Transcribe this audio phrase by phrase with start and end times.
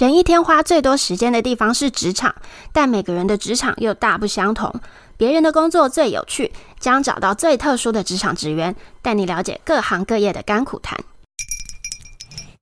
[0.00, 2.34] 人一天花最多时间的地方是职场，
[2.72, 4.80] 但每个人的职场又大不相同。
[5.18, 10.98] 别人的工作最有趣，将找到最特殊的职场职员，带你了解各行各业的甘苦谈。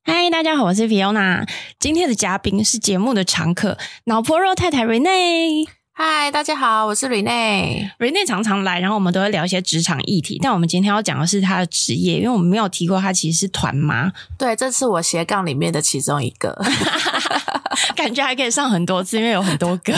[0.03, 1.49] 嗨，大家好，我是 Fiona，
[1.79, 5.78] 今天的嘉宾是节目的常客，脑婆肉太太 Rene。
[6.01, 7.91] 嗨，大家好，我是 Renee。
[7.99, 10.39] Renee 常常来，然后我们都会聊一些职场议题。
[10.41, 14.09] 但我们今天要讲的是她的职业，因为我们没有提过她其实是团妈。
[14.39, 16.57] 对，这是我斜杠里面的其中一个，
[17.97, 19.93] 感觉还可以上很多次，因为有很多个。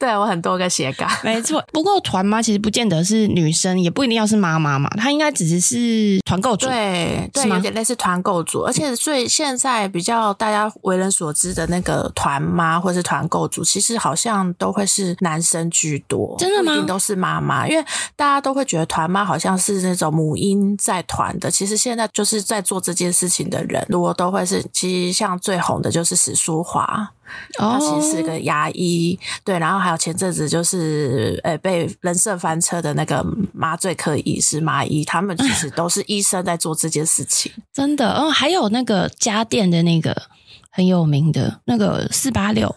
[0.00, 1.64] 对，我很多个斜杠，没错。
[1.72, 8.62] 不过团妈其实不见得是女生，也不一定要是妈妈嘛，她应该只是是团购主，对对，有点类似团购主。
[8.62, 15.35] 而且最现在比较大家为人所知的那个团妈或是团购主，其实好像都会是男。
[15.36, 16.72] 男生居多，真的吗？
[16.72, 17.84] 一定都是妈妈，因为
[18.16, 21.50] 大家都会觉得团妈好像是那种母婴在团的。
[21.50, 27.12] 其实现在就是在做这件事情的人，如果都会是，其实像最红的就是史书华，
[27.52, 38.14] 他其实是个牙医，哦、对，然后还有前阵子就是呃被人设翻车的那个麻醉科医师麻医，他们其实都是医生在做这件事情， 真的。
[38.14, 40.16] 嗯，还有那个家电的那个
[40.70, 42.74] 很有名的那个四八六。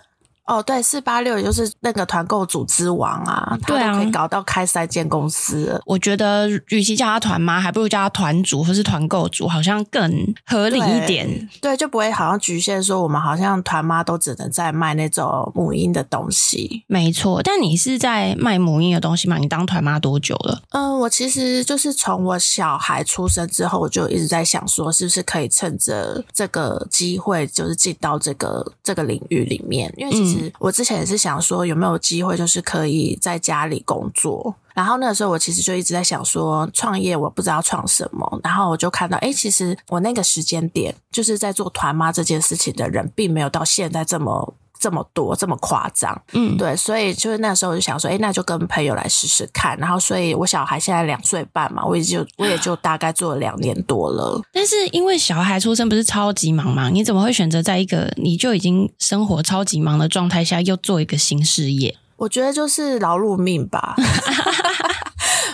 [0.49, 5.79] 哦，对，四八六也就是那个团购组织王啊，对啊，可以搞到开三间公司。
[5.85, 10.11] 我觉得，与其叫他团妈，还不如叫他团主或是团购主，好像更
[10.47, 11.27] 合理一点
[11.61, 11.69] 对。
[11.69, 16.83] 对，就不会好像局限说我们好像团妈都只能在卖那种母婴的东西。
[16.87, 19.37] 没错，但你是在卖母婴的东西吗？
[19.37, 20.63] 你当团妈多久了？
[20.71, 30.38] 嗯，我其实就是从我小孩出生之后，我就一直在想说，是不是可以趁着这个机会，就是进到这个这个领域里面，因为其实、嗯。
[30.59, 34.55] 我之前也是想说有没有机会，就是可以在家里工作。
[34.73, 38.39] 然后那个时候我其实就一直在想说创业，我不知道创什么。
[38.43, 44.53] 然后我就看到，哎，其实我那个时间点就是在做团妈这件事情的人，并没有到现在这么。
[44.79, 49.77] 这么多这么夸张，嗯，对，所以就是那时候我就想说，哎，那就跟朋友来试试看。
[49.77, 54.41] 然后，所以我小孩现在两岁半嘛，我也就 我也就大概做了两年多了。
[54.53, 56.89] 但是因为小孩出生不是超级忙嘛？
[56.89, 61.97] 你怎么会选择在一个你就已经生活超级忙的状态下，又做一个新事业？
[62.15, 63.95] 我觉得就是劳碌命吧。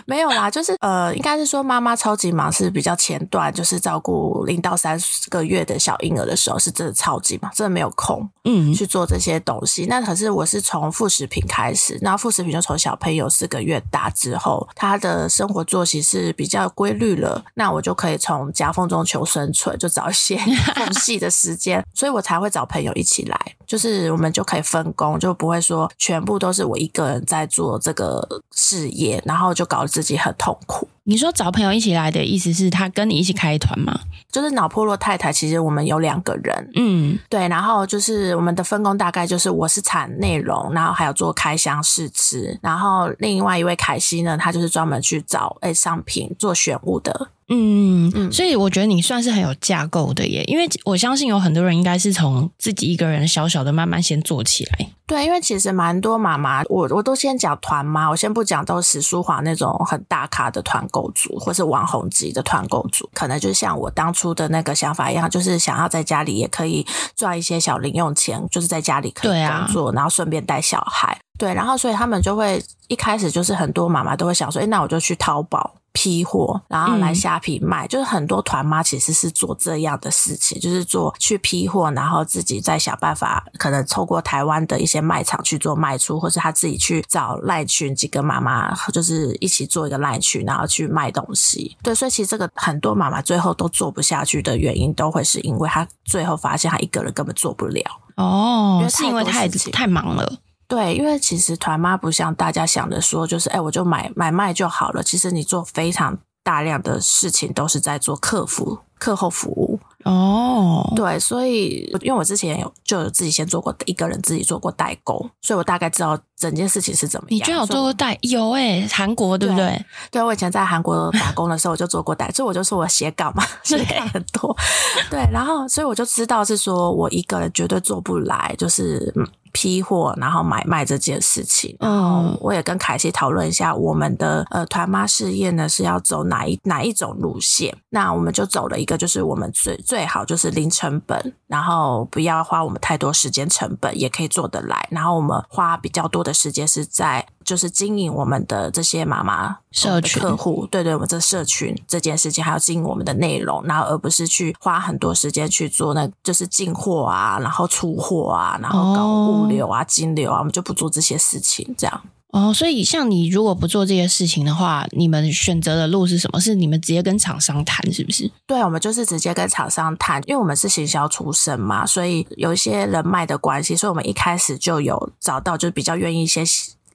[0.08, 5.00] 没有啦，就是呃，应该是说妈妈超级忙，是比较前段，就是照顾零到三
[5.30, 9.86] 个月的小婴儿的时候，是真的超级忙，真的没有空，嗯，去做这些东西。
[9.86, 20.38] 嗯、那可是我是从副食品开始，那副食品就从小朋友四个月大之后，他的生活作息是比较规律了，那我就可以从夹缝中求生存，就找一些
[20.76, 29.96] 缝隙的时间，所以我才会找朋友一起来，就是我们就可以分工，就不会说全部都是我一个人在做这个事业，然后就搞得。
[29.96, 30.90] 自己很痛苦。
[31.06, 33.98] 你说找朋友一起来的意思是他跟你一起开团吗？
[34.30, 47.30] 就是脑波弱太太，其实我们有两个人，嗯，对，然后就是我们的分工大概就是我是产内容，然后还有做开箱试吃，然后另外一位凯西呢，他就是专门去找诶商品做选物的。
[47.48, 54.88] 嗯嗯，所以我觉得你算是很有架构的耶，因为我相信有很多人应该是从自己一个人小小的慢慢先做起来。
[55.06, 66.84] 对，因为其实蛮多妈妈，我我都先讲团妈，我先不讲都是史书华那种很大咖的团购组，或是网红级的团购组，可能就像我当初的那个想法一样，就是想要在家里也可以
[67.16, 71.16] 赚一些小零用钱，就是在家里可以工作，然后顺便带小孩。
[71.38, 75.76] 对，然后所以他们就会一开始就是很多妈妈都会想说，哎，那我就去淘宝。
[75.96, 91.78] 批货，然后来虾皮卖，嗯、就是很多团妈其实是做这样的事情，就是做去批货，然后自己再想办法，可能透过台湾的一些卖场去做卖出，或是他自己去找赖群几个妈妈，就是一起做一个赖群，然后去卖东西。
[91.82, 97.82] 对，所以其实这个很多妈妈最后都做不下去的原因，都会是因为她最后发现她一个人根本做不了。
[98.18, 100.40] 哦，因为是因为太太忙了。
[100.76, 105.02] 对，因为其实团妈不像大家想的说，就是哎，我就买买卖就好了。
[105.02, 109.80] 其实你做非常大量的事情，都是在做客服、课后服务。
[110.04, 117.36] 哦，对，所以因为我之前有就有自己先做过一个人自己做过代购，所以我大概知道整件事情是怎么样。
[117.36, 119.66] 你居然有做过代有哎、欸，韩国对不对？
[119.66, 124.56] 对，对我以前在韩国打工的时候，我就做过代， 所以我就说我写稿嘛，写稿很多。
[125.10, 129.14] 对，然后所以我就知道是说我一个人绝对做不来，就是。
[129.56, 137.74] 批货，然后买卖这件事情，然后我也跟凯西讨论一下，我们的呃团妈事业呢是要走哪一哪一种路线？
[137.90, 144.86] 那我们就走了一个，就是我们最最好就是零成本，然后不要花我们太多时间成本，也可以做得来。
[144.92, 162.02] 然后我们花比较多的时间是在就是经营我们的这些妈妈社群客户，对对，我们这社群这件事情，还要经营我们的内容，然后而不是去花很多时间去做那，就是进货啊，然后出货啊，然后搞物流啊、金流啊，我们就不做这些事情，这样。
[162.32, 166.42] 哦，所以像你如果不做这些事情的话，你们选择的路是什么？
[166.42, 168.30] 是你们直接跟厂商谈，是不是？
[168.46, 176.44] 对，我们就是直接跟厂商谈，因为我们是行销出身嘛，所以有一些人脉的关系，所以我们一开始就有找到，就是比较愿意一些。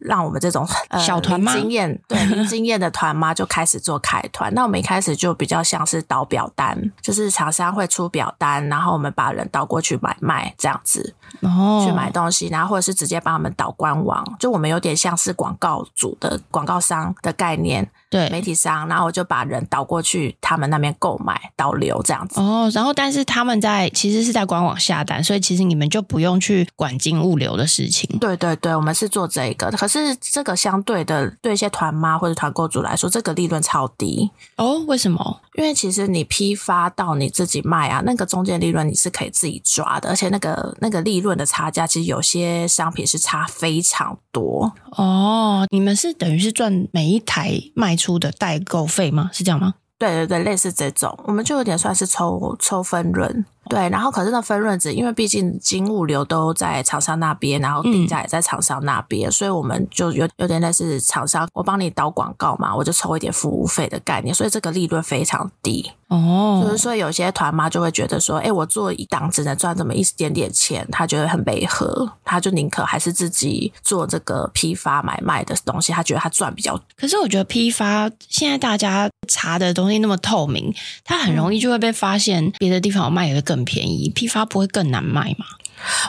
[0.00, 0.67] 让我们这种
[0.99, 4.52] 小团妈、呃、经验对零 经验的团妈就开始做开团。
[4.55, 17.91] 那我们一开始就比较像是导表单，就是厂商会出表单，然后我们把人导过去买卖这样子，哦，去买东西，然后或者是直接帮他们导官网，就我们有点像是广告主的广告商的概念。
[18.11, 22.41] 对媒体商，然后我就把人导过去他们那边购买导流这样子。
[22.41, 28.19] 哦，然后但是他们在其实是在官网下单，所以其实你们就不用去管进物流的事情。
[28.19, 34.31] 对对对，我们是做这个，可是这个相对的对一些团妈或者团购主来说，这个利润超低。
[34.57, 35.41] 哦，为什么？
[35.55, 44.73] 因为其实你批发到你自己卖啊，那个中间利润你是可以自己抓的，而且那个那个利润的差价，其实有些商品是差非常多。
[44.93, 49.31] 哦，你们是等于是赚每一台卖出的代购费吗？
[49.32, 49.75] 是这样吗？
[49.99, 53.44] 对对对，类似这种，我们就有点算是抽抽分润。
[53.69, 65.93] 对，然后可是那分润值，因为毕竟金物流都在厂商那边，然后定价也在厂商那边，嗯，所以我们就有有点类似厂商，我帮你导广告嘛，我就抽一点服务费的概念，所以这个利润非常低。
[66.11, 76.77] 哦，就是说有些团妈就会觉得说，哎，我做一档只能赚这么一点点钱，她觉得很违和，她就宁可还是自己做这个批发买卖的东西，她觉得她赚比较。
[76.97, 80.75] 可是我觉得批发现在大家查的东西那么透明，
[81.05, 83.61] 它很容易就会被发现别的地方有卖的更。
[83.71, 85.45] 便宜，批发不会更难卖吗？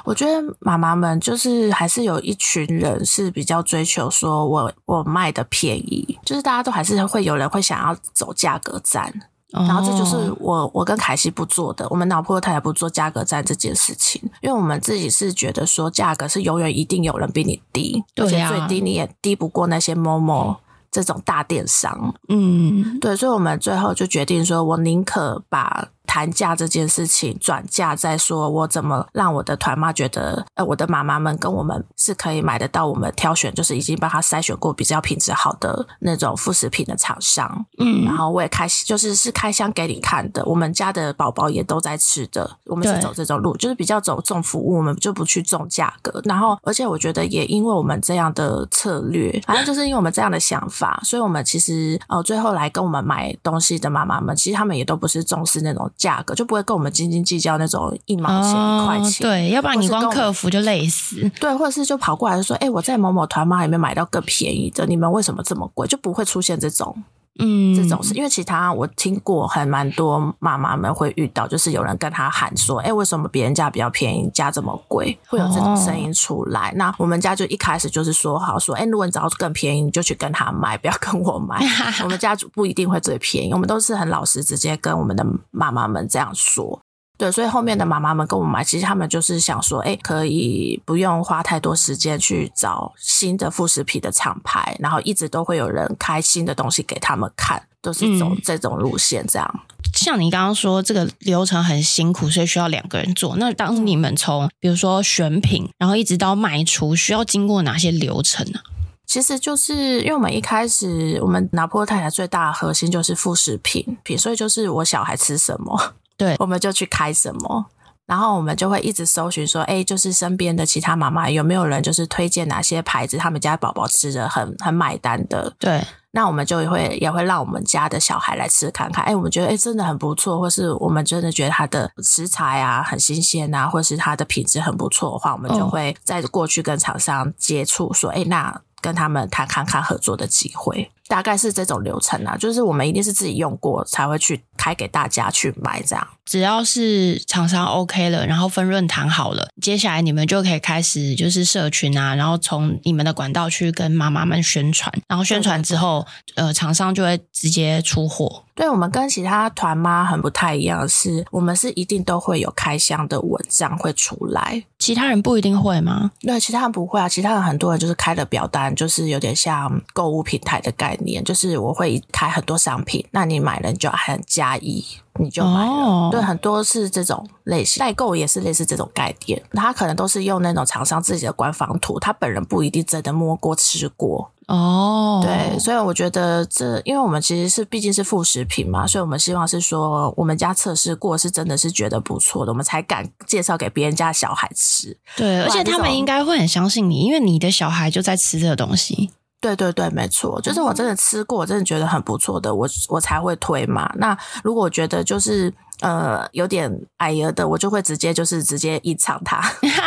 [0.05, 9.21] 我觉得妈妈们就是还是有一群人是比较追求说我我卖的便宜，就是大家都还是会有人会想要走价格战，哦、
[9.51, 20.57] 然后这就是我我跟凯西不做的，我们脑破太也不做价格战这件事情，因为我们自己是觉得说价格是永远一定有人比你低，对啊、而且最低你也低不过那些 Momo
[20.89, 25.89] 这种大电商，嗯，对，所以我们最后就决定说，我宁可把。
[26.11, 55.89] 谈价这件事情，转嫁再说，我怎么让我的团妈觉得，呃，我的妈妈们跟我们是可以买得到，我们挑选就是已经帮他筛选过比较品质好的那种副食品的厂商，嗯，然后我也开就是是开箱给你看的，我们家的宝宝也都在吃的，我们是走这种路，就是比较走重服务，我们就不去重价格，然后而且我觉得也因为我们这样的策略，反正就是因为我们这样的想法，所以我们其实呃最后来跟我们买东西的妈妈们，其实他们也都不是重视那种。
[56.01, 61.29] 价格就不会跟我们斤斤计较那种一毛钱、哦、一块钱，对，要不然你光客服就累死。
[61.39, 65.87] 对，或者是就跑过来说，哎、欸，我在某某团妈里面买到更便宜的，你们为什么这么贵？
[65.87, 67.03] 就不会出现这种。
[67.39, 76.69] 嗯，这种事因为其他我听过还蛮多妈妈们会遇到，就是有人跟他喊说：“哎，为什么别人家比较便宜，家这么贵？”会有这种声音出来。
[76.71, 81.57] 哦、那我们家就一开始就是说好说：“哎，如果你找到更便宜，你就去跟他买，不要跟我买。”
[82.03, 86.81] 我们家不一定会最便宜，我们都是很老实，直接跟我们的妈妈们这样说。
[87.21, 99.23] 对，所以后面的妈妈们跟我们买，其实他们就是想说，哎，可以不用花太多时间去找新的副食品的厂牌，然后一直都会有人开新的东西给他们看，都是走这种路线。
[99.27, 99.59] 这样，嗯，
[99.93, 103.35] 像你刚刚说这个流程很辛苦，所以需要两个人做。
[103.37, 108.59] 那当你们从比如说选品，然后一直到卖出，需要经过哪些流程呢？
[109.05, 115.93] 其实就是因为我们一开始，我们拿破太太最大的核心就是副食品品，所以就是我小孩吃什么。
[116.21, 117.65] 对，我们就去开什么，
[118.05, 125.51] 然后我们就会一直搜寻说，哎，就是身边的其他妈妈有没有人就是推荐哪些牌子，他们家宝宝吃的很很买单的。
[125.57, 140.91] 对，那我们就会也会让我们家的小孩来吃看看，哎，我们觉得哎真的很不错，或是我们真的觉得它的食材啊很新鲜啊，或是它的品质很不错的话，我们就会再过去跟厂商接触，说，哎，那跟他们谈看看合作的机会。
[141.11, 146.07] 大概是这种流程啊，就是我们一定是自己用过才会去开给大家去买，这样。
[146.31, 158.45] 只要是厂商 OK 了，然后分润谈好了，接下来你们就可以开始就是社群啊，然后从你们的管道去跟妈妈们宣传，然后宣传之后，呃，厂商就会直接出货。
[158.53, 166.11] 对，我们跟其他团妈很不太一样，是我们是一定都会有开箱的文章会出来，其他人不一定会吗？
[166.21, 171.01] 对，其他人不会啊，其他人很多人就是开了表单，就是有点像购物平台的概念。
[171.01, 174.85] 念，就是我会开很多商品，那你买了你就按加一，
[175.21, 175.71] 你就买了。
[175.71, 179.41] 哦、对，很多是这种类型，代购也是类似这种概念。
[179.53, 184.31] 他可能都是用那种厂商自己的官方图，他本人不一定真的摸过吃过。
[184.47, 194.97] 哦，对，所以我觉得这，因为我们其实是毕竟是副食品嘛，所以我们希望是说，我们家测试过是真的是觉得不错的，我们才敢介绍给别人家小孩吃。
[195.15, 199.11] 对，而且他们应该会很相信你，因为你的小孩就在吃这个东西。
[199.41, 203.91] 对对对，没错，就是我真的吃过，我真的觉得很不错的，我我才会推嘛。
[203.97, 209.41] 那如果我觉得就是呃有点矮油的，我就会直接就是直接隐藏它，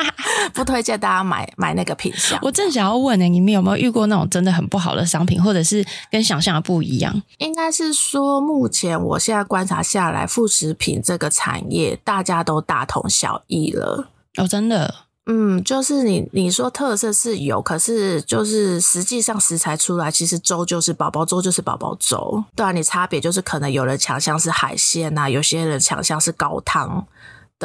[0.52, 2.36] 不推荐大家买买那个品相。
[2.42, 7.22] 我正想要问呢，你们有没有遇过那种真的很不好的商品，或者是跟想象的不一样？
[7.38, 14.08] 应该是说，目前我现在观察下来，副食品这个产业大家都大同小异了。
[14.36, 14.92] 哦，真的。
[15.26, 22.44] 嗯，就是你你说特色是有，可是就是实际上食材出来，其实粥就是宝宝粥，就是宝宝粥。
[22.54, 27.06] 对啊，你差别就是可能有人强项是海鲜啊，有些人强项是高汤。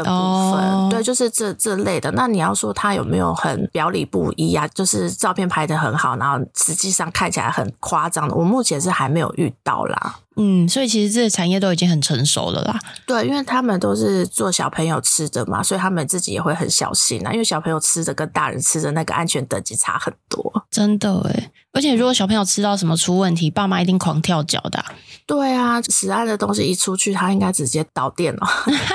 [0.04, 0.92] 的部分，oh.
[0.92, 2.12] 对，就是这这类的。
[2.12, 4.68] 那你要说他有没有很表里不一啊？
[4.70, 10.16] 就是照片拍的很好，然后实际上看起来很夸张的，我目前是还没有遇到啦。
[10.42, 12.80] 嗯，所以其实这个产业都已经很成熟了啦。
[13.06, 17.34] 对，因为他们都是做小朋友吃的嘛，所以他们自己也会很小心啊。
[17.34, 21.52] 因为小朋友吃的跟大人吃的那个安全等级差很多，真的诶。
[21.74, 24.86] 而且如果小朋友吃到什么出问题，爸妈一定狂跳脚的啊。
[25.26, 28.48] 对啊，食安的东西一出去，他应该直接倒电了。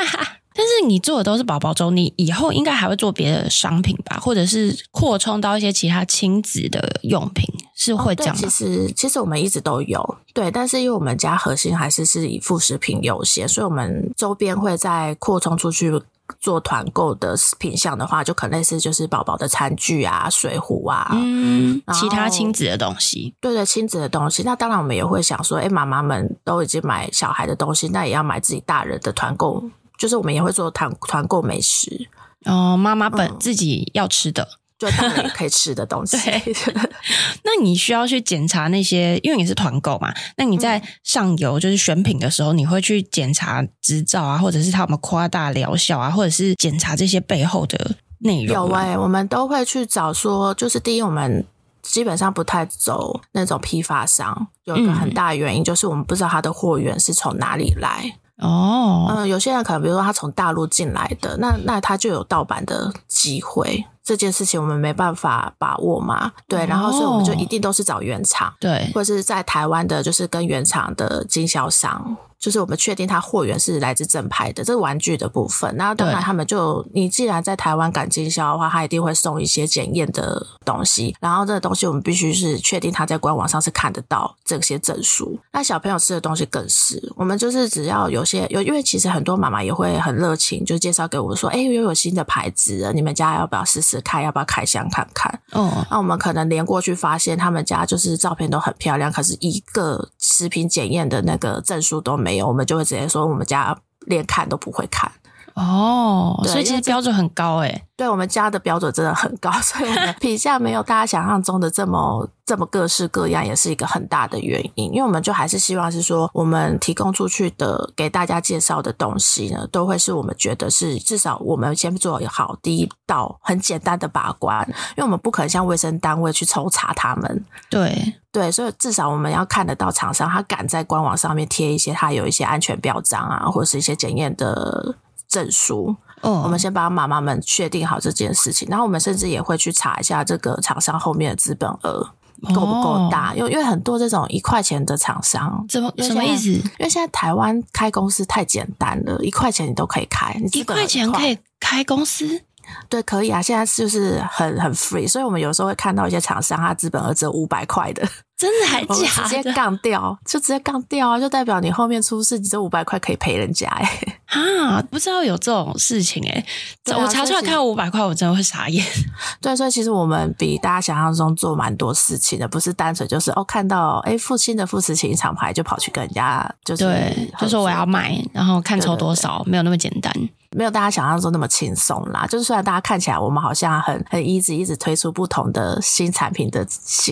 [0.56, 7.44] 但是你做的都是宝宝粥，你以后应该还会做别的商品吧，或者是扩充到一些其他亲子的用品，
[7.74, 8.40] 是会这样吗？
[8.40, 15.92] 哦，其实其实我们一直都有，对，但是因为我们家核心还是是以副食品优先，所以我们周边会再扩充出去
[16.40, 24.44] 做团购的品项的话，就可能类似就是宝宝的餐具啊、水壶啊，嗯，其他亲子的东西，对对，亲子的东西。
[24.44, 29.62] 那当然我们也会想说，哎，妈妈们都已经买小孩的东西，那也要买自己大人的团购。
[29.98, 32.08] 就是我们也会做团团购美食
[32.44, 36.18] 哦，妈妈本自己要吃的，嗯、就当然也可以吃的东西。
[36.20, 36.54] 对，
[37.42, 40.12] 那你需要去检查那些，因为你是团购嘛。
[40.36, 48.54] 那你在上游就是选品的时候，你会去检查执照啊，或者是他们夸大疗效啊，或者是检查这些背后的内容。
[48.54, 51.46] 有哎、欸，我们都会去找说，就是第一，我们
[51.80, 58.18] 基本上不太走那种批发商，有一个很大的原因、嗯、就是我们不知道它的货源是从哪里来。
[58.44, 72.16] 哦，嗯，有些人可能比如说他从大陆进来的，那那他就有盗版的机会，这件事情我们没办法把握嘛，对，然后所以我们就一定都是找原厂，对，或者是在台湾的，就是跟原厂的经销商。
[72.44, 75.74] 就是我们确定它货源是来自正牌的，这是玩具的部分。
[75.78, 81.16] 那当然，他们就你既然在台湾敢经销的话，他一定会送一些检验的东西。
[81.20, 85.38] 然后这个东西我们必须是确定他在官网上是看得到这些证书。
[85.52, 94.22] 那小朋友吃的东西更是，我们就是只要有些有，因为其实很多妈妈也会很热情，就介绍给我说：“哎，又有新的牌子，你们家要不要试试看？
[94.22, 105.10] 要不要开箱看看？”哦，那我们可能连过去发现他们家就是照片都很漂亮，可是一个食品检验的那个证书都没我们就会直接说，我们家连看都不会看。
[105.54, 107.84] 哦，所以其实标准很高诶。
[107.96, 114.92] 对，我们家的标准真的很高， 所以我们 品相没有大家想象中的这么这么各式各样，也是一个很大的原因。
[114.92, 127.44] 因为我们就还是希望是说，我们提供出去的给大家介绍的东西呢，都会是我们觉得是至少我们先做好第一道很简单的把关，因为我们不可能像卫生单位去抽查他们。
[127.70, 134.96] 对对，所以至少我们要看得到厂商他敢在官网上面贴一些他有一些安全标章啊，或者是一些检验的
[135.34, 135.96] 证书。
[136.20, 142.08] 哦，我们先帮妈妈们确定好这件事情，然后我们甚至也会去查一下这个厂商后面的资本额
[142.54, 146.48] 够不够大，哦、因为因为很多这种一块钱的厂商，怎么什么意思？
[146.48, 152.42] 因为现在台湾开公司太简单了，一块钱你都可以开，你一块钱可以开公司。
[152.88, 158.02] 对，可以啊，现在就是很很 free，所以我们有时候会看到一些厂商，他资本额只有五百块的，
[158.44, 159.28] 真的还假的？
[159.28, 163.90] 直接杠掉，就直接杠掉啊，就代表你后面出事，你这五百块可以赔人家哎。
[164.26, 166.44] 啊，不知道有这种事情哎，
[166.92, 168.84] 啊、我查出来看到五百块，我真的会傻眼。
[169.40, 180.12] 对，所以其实我们比大家想象中做蛮多事情的，不是单纯就是哦，看到哎，复兴的副食品厂牌就跑去跟人家就是对，就说我要买，然后看抽多少，没有那么简单。
[180.54, 186.64] 没有大家想象中那么轻松啦，就是虽然大家看起来我们好像很很 easy，一直推出不同的新产品的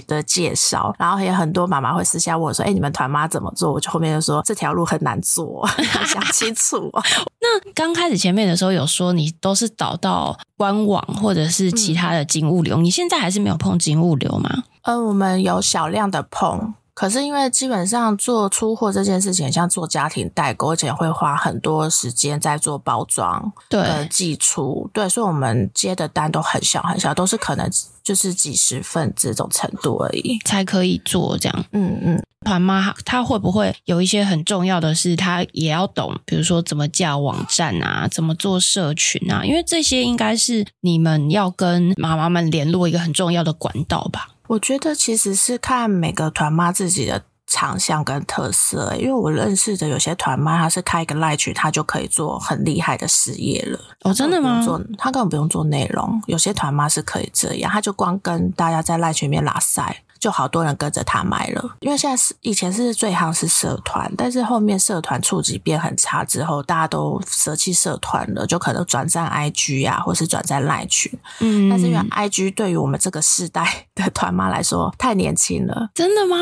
[0.07, 5.69] 的介绍，然后也很多妈妈会私下问我说：“哎，你们团妈怎么做？”我就后面就说：“这条路很难做，
[6.07, 6.91] 想清楚。
[7.43, 14.63] ”那刚开始前面的时候有说你都是导到官网或者是其他的金物流，嗯、你现在还是没有碰金物流吗？
[14.83, 16.75] 嗯，我们有少量的碰。
[16.95, 27.69] 可是因为基本上做出货这件事情，像做家庭代购，而且会花很多时间在做包装、对寄出，对，所以我们接的单都很小很小，都是可能
[28.03, 31.65] 就是几十份这种程度而已，才可以做这样。
[31.73, 39.43] 嗯嗯，团妈她会不会有一些很重要的事，她也要懂，比如说怎么架网站啊，怎么做社群啊？
[39.43, 44.29] 因为这些应该是你们要跟妈妈们联络一个很重要的管道吧。
[44.53, 53.81] 我觉得其实是看每个团妈自己的长项跟特色，因为我认识的有些团妈，她是开一个 LINE 群，她就可以做很厉害的事业了。
[54.03, 54.63] 哦，真的吗？
[54.63, 56.23] 做，她根本不用做内容。
[56.27, 60.03] 有些团妈是可以这样，她就光跟大家在 LINE 群里面拉赛。
[60.23, 71.13] 就好多人跟着他买了，因为现在是以前是最夯是社团，但是后面社团触及变很差之后，大家都舍弃社团了，就可能转战 IG 啊，或是转战赖群。
[71.41, 75.91] 嗯，但是因为 IG 对于我们这个世代的团妈来说太年轻了。
[75.93, 76.37] 真的吗？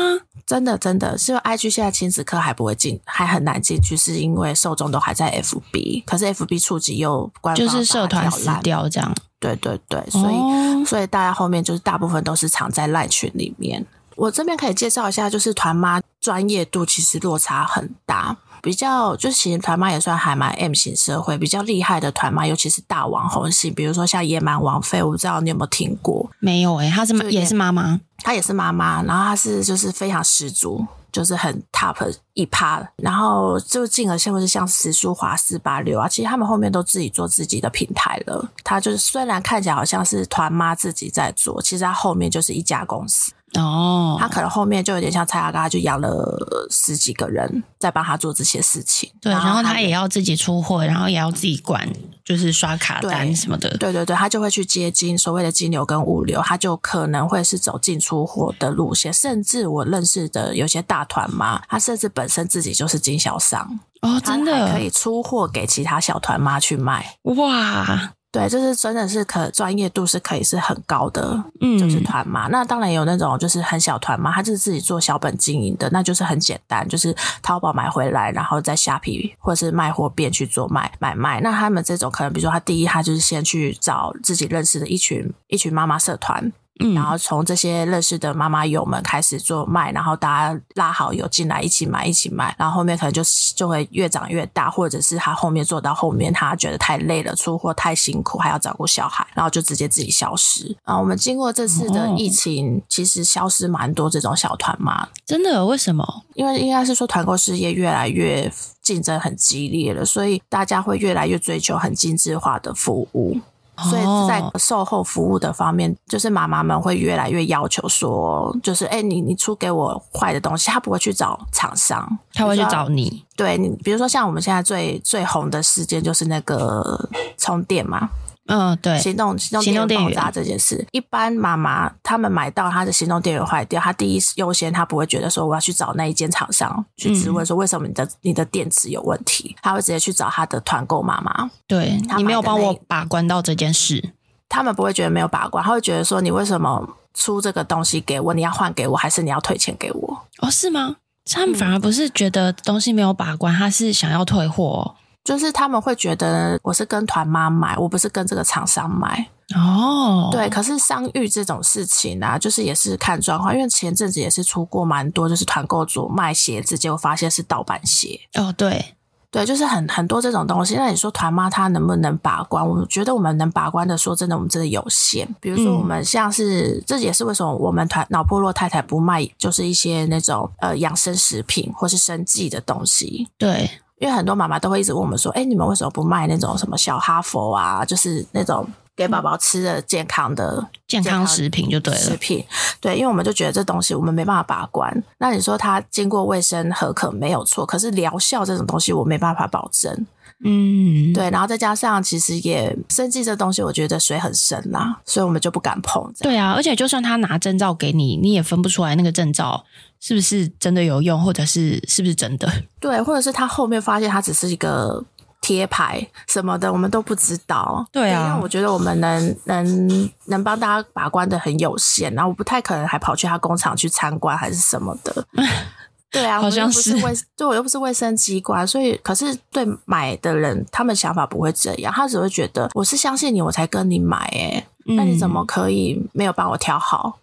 [0.45, 9.11] 真的真的是因为 IG 现在亲子课还不会进，还很难进去，是因为受众都还在 FB，可是 FB 触及又官方就是社团死掉这样。
[9.41, 13.85] 对对对，所以、哦、所以大家后面就是大部分都是藏在赖群里面。
[14.15, 26.29] 我这边可以介绍一下，就是团妈专业度其实落差很大，比较就是其实团妈也算还蛮 M 型社会，比较厉害的团妈，尤其是大网红型，比如说像野蛮王妃，我不知道你有没有听过？
[26.39, 30.85] 没有诶、欸，她是也是妈妈，她也是妈妈，然后她是就是非常十足。
[31.11, 38.49] 就是很 top 一趴，然后就进而像不是像石书华四八六啊，其实他们后面都自己做自己的平台了。
[38.63, 43.31] 他就是虽然看起来好像是团妈自己在做，其实他后面就是一家公司。
[43.59, 49.11] 哦，他可能后面就有点像蔡阿嘎，就养了十几个人在帮他做这些事情。
[49.21, 51.85] 对，然后他也要自己出货，然后也要自己管，
[52.23, 53.69] 就是刷卡单什么的。
[53.77, 59.11] 对对对，他就会去接金，所谓的金流跟物流，他就可能会是走进出货的路线。
[59.11, 67.17] 甚至我认识的有些大团妈，她甚至本身自己就是经销商哦，真的可以出货给其他小团妈去卖。
[67.23, 68.13] 哇！
[68.31, 72.47] 对，就是真的是可专业度是可以是很高的，嗯，就是团嘛。
[72.47, 81.41] 那当然有那种就是很小团嘛，他就是自己做小本经营的，那就是很简单，就是淘宝买回来，然后在虾皮或者是卖货店去做卖买卖。
[81.41, 86.53] 那他们这种可能，比如说他第一，他就是先去找自己认识的一群一群妈妈社团。
[86.93, 93.21] 然后从这些认识的妈妈友们开始做卖，然后大家拉好友进来一起买一起买，然后后面可能就
[93.55, 100.75] 就会越长越大，或者是他后面做到后面他觉得太累了，出货太辛苦，还要照顾小孩，然后就直接自己消失。
[100.83, 105.07] 啊，我们经过这次的疫情，其实消失蛮多这种小团妈。
[105.25, 105.65] 真的？
[105.65, 106.23] 为什么？
[106.35, 113.39] 因为应该是说团购事业越来越竞争很激烈了，所以大家会越来越追求很精致化的服务。
[113.83, 123.23] 所以在售后服务的方面，就是妈妈们会越来越要求说，就是哎、欸，你你出给我坏的东西，他不会去找厂商，他会去找你。
[123.35, 128.09] 对，你比如说像我们现在最最红的事件，就是那个充电嘛。
[128.51, 141.49] 嗯，对，行动行动电源爆炸这件事，一般妈妈他们买到他的行动电源坏掉，他第一优先他不会觉得说我要去找那一间厂商去质问说为什么你的你的电池有问题，他会直接去找他的团购妈妈。
[141.65, 144.13] 对，你没有帮我把关到这件事，
[144.49, 150.27] 他们不会觉得没有把关，他会觉得说你为什么出这个东西给我，你要换给我还是你要退钱给我？
[150.39, 150.97] 哦，是吗？
[151.31, 154.95] 他们反而不是觉得东西没有把关，他是想要退货哦。
[155.23, 160.29] 就是他们会觉得我是跟团妈买，我不是跟这个厂商买哦。
[160.31, 163.55] 对，可是商誉这种事情啊，就是也是看状况。
[163.55, 168.19] 因为前阵子也是出过蛮多，就是团购主卖鞋子，结果发现是盗版鞋。
[168.33, 168.95] 哦，对，
[169.29, 170.73] 对，就是很很多这种东西。
[170.73, 172.67] 那你说团妈她能不能把关？
[172.67, 175.27] 我觉得我们能把关的，说真的，我们真的有限。
[175.39, 183.27] 比如说我们像是，嗯、这也是为什么我们团脑破落太太不卖，就是一些那种呃养生食品或是生计的东西。
[183.37, 183.69] 对。
[184.01, 187.85] 因为很多妈妈都会一直问我们说：“哎，你们为什么不卖那种什么小哈佛啊？
[187.85, 191.99] 就是那种给宝宝吃的健康的健康食品就对了。
[191.99, 192.43] 食品
[192.81, 194.91] 对，因为我们就觉得这东西我们没办法把关。
[195.19, 200.07] 那你说它经过卫生合可没有错，可是疗效这种东西我没办法保证。
[200.43, 201.29] 嗯，对。
[201.29, 206.11] 然后再加上其实也生计这东西，我觉得水很深啦、啊，所以我们就不敢碰。
[206.19, 209.63] 对啊，而且就算他拿证照给你，你也分不出来那个证照。”
[210.03, 212.51] 是不是真的有用，或者是是不是真的？
[212.79, 215.05] 对，或者是他后面发现他只是一个
[215.41, 217.85] 贴牌什么的，我们都不知道。
[217.91, 225.23] 对啊，因为我觉得我们能能能帮大家把关的很有限，然后我不太可能还跑去他工厂去参观还是什么的。
[226.11, 237.17] 对啊，好像是卫，对，我又不是卫生机关，所以可是对买的人，他们想法不会这样，他只会觉得我是相信你，我才跟你买，哎、嗯，那你怎么可以没有帮我挑好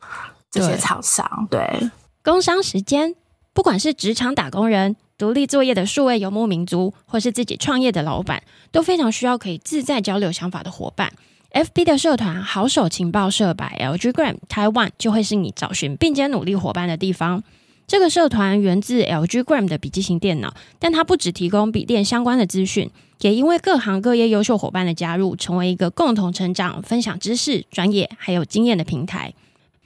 [0.50, 1.46] 这些厂商？
[1.50, 1.90] 对。
[2.24, 3.14] 工商时间，
[3.52, 11.12] 不管是职场打工人、独立作业的数位游牧民族，或是自己创业的老板，都非常需要可以自在交流想法的伙伴。
[11.52, 17.42] FB 的社团好手情报社 by LG Gram Taiwan 就会是你找寻并肩努力伙伴的地方。
[17.88, 22.90] 这个社团源自 LG Gram 的笔记型电脑，但它不只提供笔电相关的资讯，
[23.22, 29.32] 也因为各行各业优秀伙伴的加入，成为一个共同成长、分享知识、专业还有经验的平台。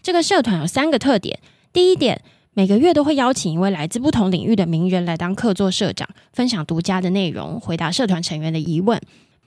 [0.02, 1.38] 这个社团有三个特点：
[1.72, 2.20] 第一点，
[2.54, 8.98] 每个月都会邀请一位来自不同领域的名人来当客座社长，分享独家的内容，回答社团成员的疑问；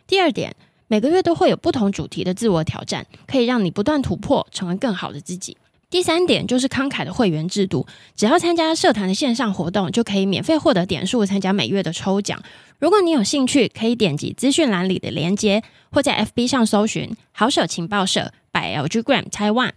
[0.08, 0.56] 第二点，
[0.88, 5.58] 每个月都会有不同主题的自我挑战，可以让你不断突破，成为更好的自己。
[5.96, 12.38] 第三点就是慷慨的会员制度，只要参加社团的线上活动，就可以免费获得点数，参加每月的抽奖。
[12.80, 19.72] 如果你有兴趣，可以点击资讯栏里的链接，或在 FB 上搜寻“好手情报社 by LG Gram Taiwan”。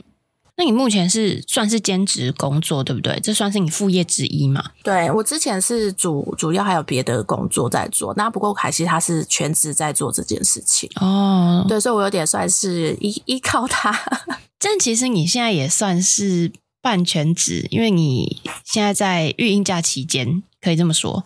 [0.59, 3.18] 那你目前是算是兼职工作，对不对？
[3.23, 4.73] 这算是你副业之一嘛？
[4.83, 11.64] 对，我之前是主主要还有别的工作在做，那不过凯西他是全职在做这件事情哦。
[11.68, 13.97] 对，所以我有点算是依依靠他。
[14.59, 16.51] 但其实你现在也算是
[16.83, 21.25] 半全职，因为你现在在育婴假期间，可以这么说。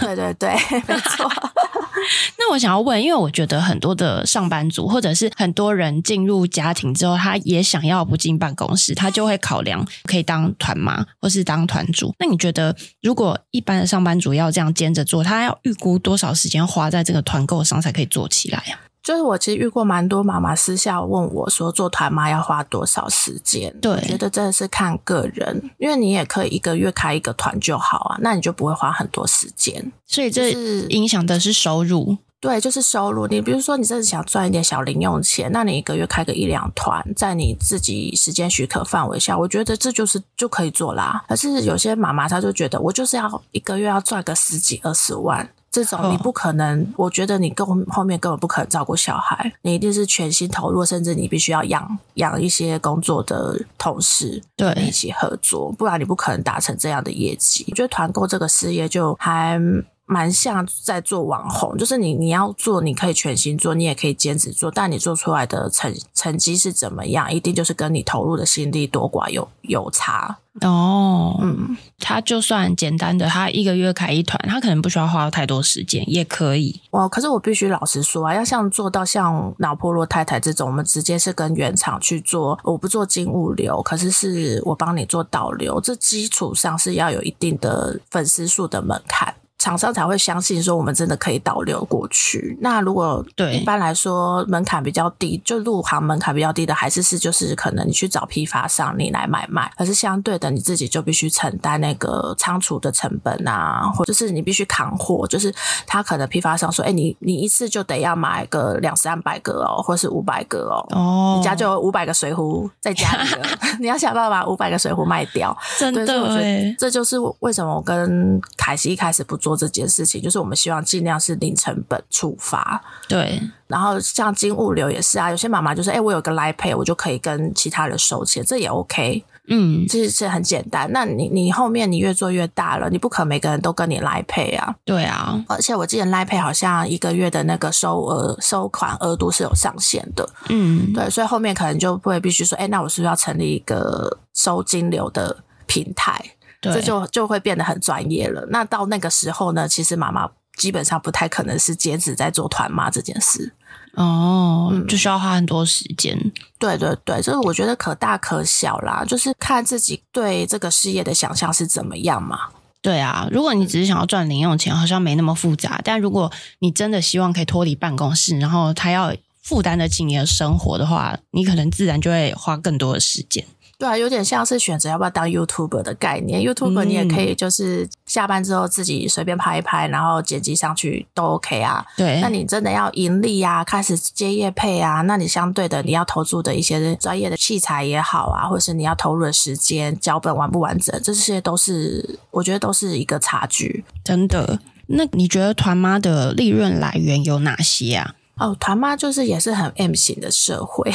[0.00, 0.50] 对 对对，
[0.86, 1.30] 没错。
[2.38, 12.14] 那我想要问，因为我觉得很多的上班族，或者是很多人进入家庭之后，他也想要不进办公室，他就会考量可以当团妈或是当团主。
[12.20, 18.78] 那你觉得，如果一般的上班族要这样兼着做，他要预估多少时间花在这个团购上才可以做起来呀？
[19.08, 23.74] 就是我其实遇过蛮多妈妈私下问我说，做团妈要花多少时间？
[23.80, 29.90] 对，我觉得真的是看个人，因为你也可以一个月开一个团就好啊，那你就不会花很多时间。
[30.04, 32.18] 所以这是影响的是收入。
[32.38, 33.26] 对，就是收入。
[33.26, 41.24] 你比如说，你真的想赚一点小零用钱，那你一个月开个一两团，在你自己时间许可范围下，我觉得这就是就可以做啦。
[41.26, 46.82] 可是有些妈妈她就觉得，我就是要一个月要赚个十几二十万，这种你不可能。
[46.82, 57.64] 哦、我觉得你跟后面根本不可能照顾小孩，你一定是全心投入，甚至你必须要养养一些工作的同事，对，一起合作，不然你不可能达成这样的业绩。
[57.70, 59.60] 我觉得团购这个事业就还。
[60.08, 71.38] 蛮像在做网红，就是你你要做，你可以全心做，你也可以兼职做，但你做出来的成成绩是怎么样，一定就是跟你投入的心力多寡有有差哦。
[71.42, 76.80] 嗯，他就算简单的，他一个月开一团，他可能不需要花太多时间，也可以。
[76.90, 89.34] 哦，可是我必须老实说啊，要像做到像脑破落太太这种，我们直接是跟原厂去做，我不做金物流，可是是我帮你做导流，这基础上是要有一定的粉丝数的门槛。
[89.58, 92.56] 厂商才会相信说我们真的可以导流过去。
[92.60, 105.52] 那如果对一般来说门槛比较低，就入行门槛比较低的，还是是就是可能你去找批发商你来买卖，可是相对的你自己就必须承担那个仓储的成本啊，或者是你必须扛货，就是
[105.88, 113.48] 他可能批发商说，哎、欸，你你一次就得要买个两三百个哦，或是五百个哦，哦，你家就有五百个水壶在家里了，
[113.80, 119.47] 你要想办法把五百个水壶卖掉，真的，对，我觉得这就是为什么我跟凯西一开始不做。
[119.48, 122.80] 做这件事情，就是我们希望尽量是零成本出发。
[123.08, 130.92] 对，然后像金物流也是啊，有些妈妈就是：“哎、欸，我有个 Line Pay，我就可以跟其他人收钱，这也 OK。”嗯，其实是很简单。
[130.92, 134.76] 那你你后面你越做越大了，你不可能每个人都跟你 Line Pay 啊。
[134.84, 140.28] 对啊，而且我记得 Line Pay 好像一个月的那个收额收款额度是有上限的。
[140.50, 146.22] 嗯，对，所以后面可能就会必须说：“哎、欸，那我是不是要成立一个收金流的平台？”
[146.60, 148.46] 对这就就会变得很专业了。
[148.50, 153.52] 那到那个时候呢，其实妈妈基本上不太可能是兼职在做团妈这件事
[153.94, 156.16] 哦，就需要花很多时间。
[156.16, 162.50] 嗯、对对对，就是我觉得可大可小啦，就是看自己对这个事业的想象是怎么样嘛。
[162.80, 165.80] 对啊，如果你只是想要赚零用钱，好像没那么复杂。
[165.82, 173.44] 但如果你真的希望可以脱离办公室，然后他要负担得起你的生活的话，你可能自然就会花更多的时间。
[173.78, 176.42] 对啊，有点像是选择要不要当 YouTuber 的概念。
[176.42, 181.86] YouTuber 你也可以就是下班之后自己随便拍一拍，然后剪辑上去都 OK 啊。
[181.96, 193.84] 对，那你真的要盈利啊，开始接业配啊，那你相对的你要投注的一些专业的器材也好啊，或者是你要投入的时间、脚本完不完整，这些都是我觉得都是一个差距。
[194.02, 198.16] 真的，那你觉得团妈的利润来源有哪些啊？
[198.38, 200.92] 哦，团妈就是也是很 M 型的社会，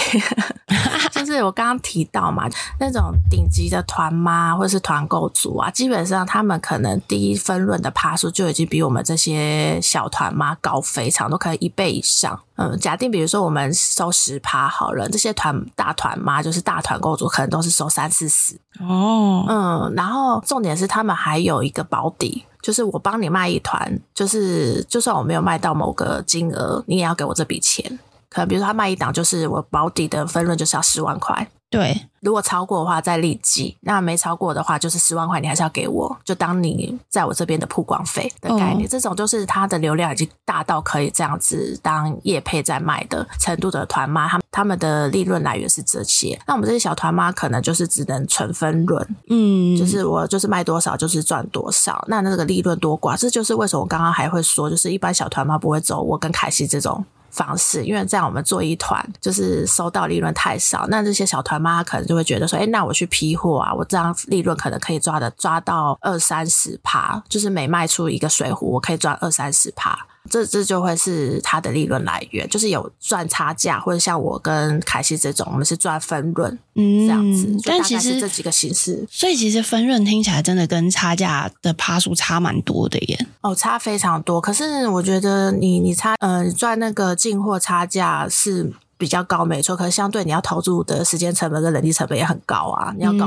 [1.12, 12.40] 就是我刚刚提到嘛，那种顶级的团妈或是团购组啊，基本上他们可能第一分润的趴数就已经比我们这些小团妈高非常，都可以一倍以上。
[12.56, 18.56] 嗯，假定比如说我们收十趴好了，这些团大团妈就是大团购组，可能都是收三四十。
[18.80, 22.46] 哦，嗯，然后重点是他们还有一个保底。
[22.64, 28.00] 就是我帮你卖一团，就是就算我没有卖到某个金额，你也要给我这笔钱。
[28.30, 31.48] 可能比如说他卖一档，就是我保底的分润就是要十万块。
[31.70, 38.86] 对，如果超过的话再立即，那没超过的话就是十万块，你还是要给我，就当你在我这边的曝光费的概念。
[38.86, 46.40] 哦、这种就是它的流量已经大到可以这样子当业配在卖的程度的团妈，他们他们的利润来源是这些。
[46.48, 57.04] 那我们这些小团妈可能就是只能纯分润，嗯，就是我就是卖多少就是赚多少，那那个利润多寡，这就是为什么我刚刚还会说，就是一般小团妈不会走我跟凯西这种。
[57.34, 69.98] 方式，因为这样我们做一团就是收到利润太少，那这些小团妈可能就会觉得说，哎，那我去批货啊，我这样利润可能可以抓的抓到二三十趴，就是每卖出一个水壶，我可以赚二三十趴。
[70.30, 77.58] 这这就会是它的利润来源，就是有赚差价，或者像我跟凯西这种，我们是赚分润，嗯，这样子。
[77.66, 83.28] 但其实这几个形式，所以其实分润听起来真的跟差价的趴数差蛮多的耶。
[83.42, 84.40] 哦，差非常多。
[84.40, 88.74] 可是我觉得你你差，嗯、呃，赚那个进货差价是。
[88.96, 92.94] 比较高没错，可是相对你要投入的时间成本跟人力成本也很高啊！
[92.98, 93.26] 你要搞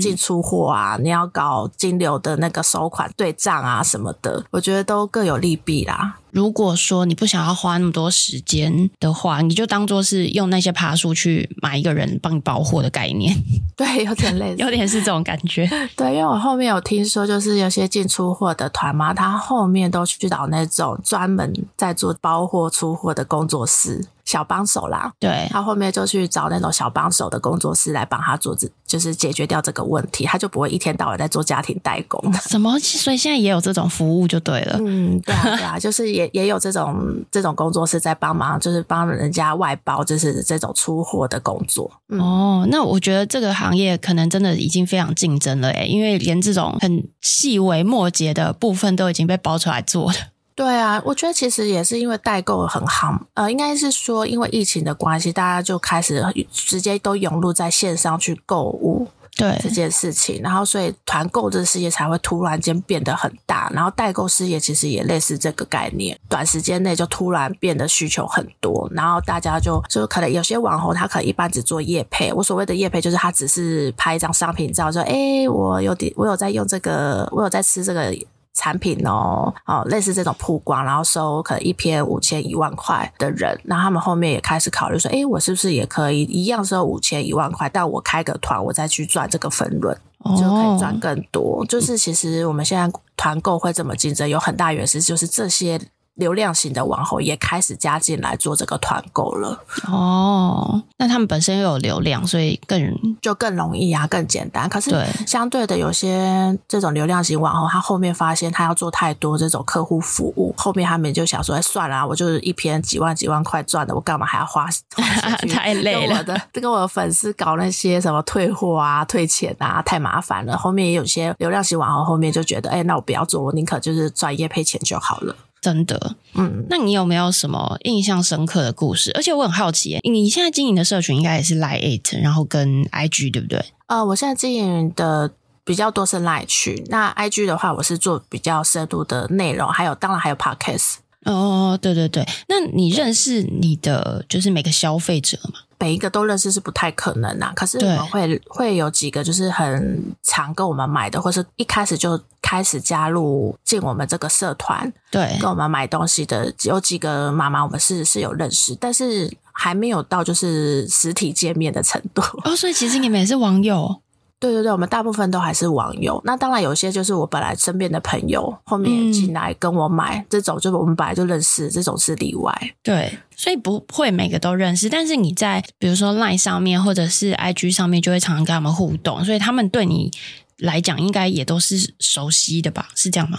[0.00, 6.16] 进出货啊，嗯、你要搞金流的那个收款对账啊什么的，我觉得都各有利弊啦。
[6.36, 13.34] 如果说你不想要花那么多时间的话，你就当做是用那些爬树去买一个人帮你包货的概念。
[13.74, 15.66] 对，有点类似， 有点是这种感觉。
[15.96, 24.06] 对，因为我后面有听说，就是有些进出货的团嘛，他后面都去找那种专门在做包货出货的工作室。
[24.26, 32.20] 小帮手啦，对，他后面就去找那种小帮手的工作室来帮他做，就是解决掉这个问题，他就不会一天到晚在做家庭代工。
[32.48, 32.78] 什么？
[32.78, 34.78] 所以现在也有这种服务就对了。
[34.80, 36.96] 嗯，对啊，对啊，就是也也有这种
[37.30, 41.90] 这种工作室在帮忙，就是帮人家外包，就是这种出货的工作。
[42.08, 50.18] 嗯、哦，那我觉得这个行业可能真的已经非常竞争了诶，因为连这种很细微末节的部分都已经被包出来做了。
[50.56, 78.16] 对啊，我觉得其实也是因为代购很好，呃，应该是说因为疫情的关系，大家就开始直接都涌入在线上去购物，对这件事情，然后所以团购这个事业才会突然间变得很大，然后代购事业其实也类似这个概念，短时间内就突然变得需求很多，然后大家就就可能有些网红他可能一般只做夜配，我所谓的夜配就是他只是拍一张商品照，说哎，我有点我有在用这个，我有在吃这个。
[78.56, 89.96] 产品哦，哦，类似这种曝光，然后收可能一篇五千一万块的人，那他们后面也开始考虑说，哎，我是不是也可以一样收五千一万块，但我开个团，我再去赚这个分润，
[90.36, 91.60] 就可以赚更多。
[91.60, 95.80] 哦、就是其实我们现在团购会这么竞争，有很大原因是就是这些。
[96.16, 104.68] 流量型的网红也开始加进来做这个团购了哦，那他们本身又有流量，所以更就更容易啊，更简单。
[104.68, 104.90] 可是
[105.26, 114.66] 相对的，有些这种流量型网红，他后面发现他要做太多这种客户服务，后面他们就想说：“哎，算了，我就是一篇几万几万块赚的，我干嘛还要花？
[114.96, 120.56] 花太累了。”的跟我的粉丝搞那些什么退货啊、退钱啊，太麻烦了。
[120.56, 129.10] 后面也有些流量型网红后面就觉得：“哎，那我不要做，我宁可就是赚业配钱就好了。”真的，嗯，那你有没有什么印象深刻的故事？
[129.16, 133.64] 而且我很好奇，你现在经营的社群应该也是 Line It，然后跟 IG 对不对？
[133.88, 135.32] 呃，我现在经营的
[135.64, 140.98] 比较多是 Line 群，那 IG 的话，我是做比较深度的内容，还有当然还有 Podcast。
[141.24, 145.58] 哦，对对对，那你认识你的就是每个消费者吗？
[145.78, 162.22] 每一个都认识是不太可能啊，可是我们会对会有几个就是很常跟我们买的，或是一开始就开始加入进我们这个社团，对，跟我们买东西的有几个妈妈，我们是是有认识，但是还没有到就是实体见面的程度。
[162.44, 164.00] 哦，所以其实你们也是网友。
[164.38, 166.20] 对对对，我们大部分都还是网友。
[166.24, 172.52] 那当然有些就是我本来身边的朋友后面进来跟我买，嗯、这种就是我们本来就认识，这种是例外。
[172.82, 180.12] 对，所以不会每个都认识，但是你在比如说 Line 上面或者是 IG 上面，就会常常跟他们互动，所以他们对你
[180.58, 182.88] 来讲应该也都是熟悉的吧？
[182.94, 183.38] 是这样吗？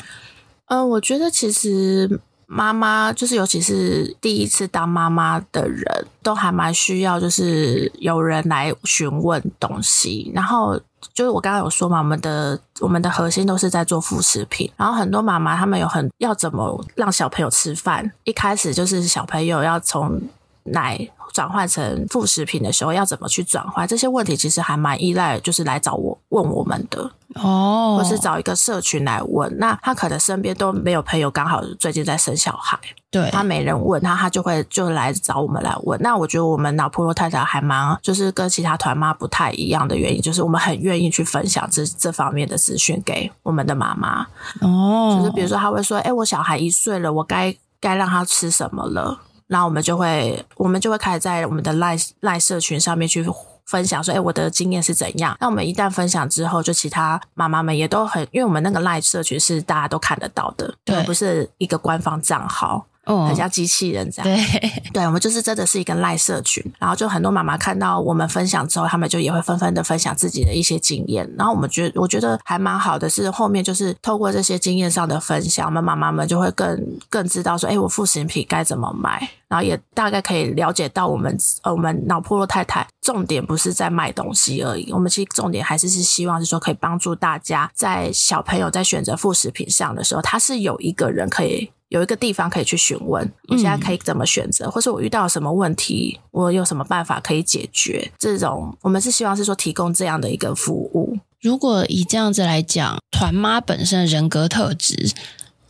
[0.66, 10.80] 嗯、呃，我觉得其实妈妈就是尤其是第一次当妈妈的人，都还蛮需要就是有人来询问东西，然后。
[11.14, 20.20] 就是我刚刚有说嘛，我们的我们的核心都是在做副食品，然后很多妈妈她们有很要怎么让小朋友吃饭，一开始就是小朋友要从
[20.64, 32.80] 奶转换成副食品的时候要怎么去转换，这些问题其实还蛮依赖，就是来找我问我们的哦，或是找一个社群来问，那他可能身边都没有朋友，刚好最近在生小孩。
[33.12, 36.02] 对，他没人问他，他就会就来找我们来问。
[36.02, 44.26] 那我觉得我们脑婆罗太太还蛮，就是跟其他团妈不太一样的原因，就是我们很愿意去分享这这方面的资讯给我们的妈妈。
[44.62, 49.20] 哦，就是比如说他会说，哎、欸，我小孩一岁了，我该该让他吃什么了？
[49.48, 53.26] 然后我们就会我们就会开始在我们的赖赖社群上面去
[53.66, 55.36] 分享，说，哎、欸，我的经验是怎样？
[55.42, 62.86] 那我们一旦分享之后，就其他妈妈们也都很，因为我们那个赖社群是大家都看得到的，对，不是一个官方账号。
[63.28, 91.72] 很像机器人这样，对， 对，我们就是真的是一个赖社群，然后就很多妈妈看到我们分享之后，他们就也会纷纷的分享自己的一些经验，然后我们觉得我觉得还蛮好的，是后面就是透过这些经验上的分享，我们妈妈们就会更更知道说，哎，我副食品该怎么买，然后也大概可以了解到我们呃我们脑波弱太太重点不是在卖东西而已，我们其实重点还是是希望是说可以帮助大家在小朋友在选择副食品上的时候，他是有一个人可以。
[91.90, 98.12] 有一个地方可以去询问，我现在可以怎么选择，嗯、或是我遇到什么问题，我有什么办法可以解决？
[98.18, 101.18] 这种我们是希望是说提供这样的一个服务。
[101.42, 105.14] 如果以这样子来讲，团妈本身的人格特质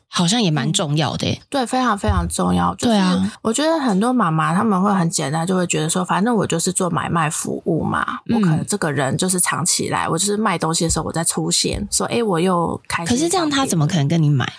[0.07, 2.73] 好像也蛮重要的，对，非常非常重要。
[2.75, 13.05] 对啊，我觉得很多妈妈他们会很简单，就会觉得说，反正我就是做买卖服务嘛，嗯、我可能这个人就是藏起来，我就是卖东西的时候我再出现，说，哎，我又开。
[13.05, 14.51] 可是这样他怎么可能跟你买？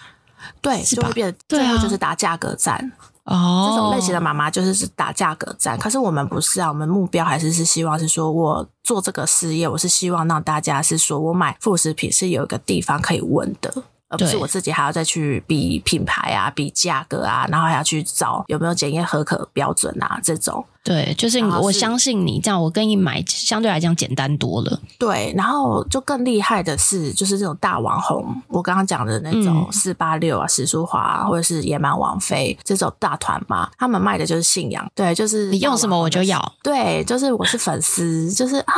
[0.61, 2.93] 对，就会变，最后就是打价格战。
[3.25, 5.79] 哦，这种类型的妈妈就是是打价格战。
[5.79, 13.83] 可是我们不是啊，我们目标还是是希望是说，我做这个事业，我是希望让大家是说我买副食品是有一个地方可以问的。
[14.09, 20.65] 而不是我自己还要再去比品牌啊、比价格啊，然后还要去找有没有检验合格标准啊这种。
[20.85, 24.81] 对，就是我相信你这样，我跟你买相对来讲简单多了。
[24.99, 34.91] 对，然后就更厉害的是，就是这种大网红，我刚刚讲的那种四八六啊、史书华啊，或者是野蛮王妃这种大团嘛，他们卖的就是信仰。
[34.95, 36.55] 对，就是你用什么我就要。
[36.63, 38.73] 对，就是我是粉丝，就是啊，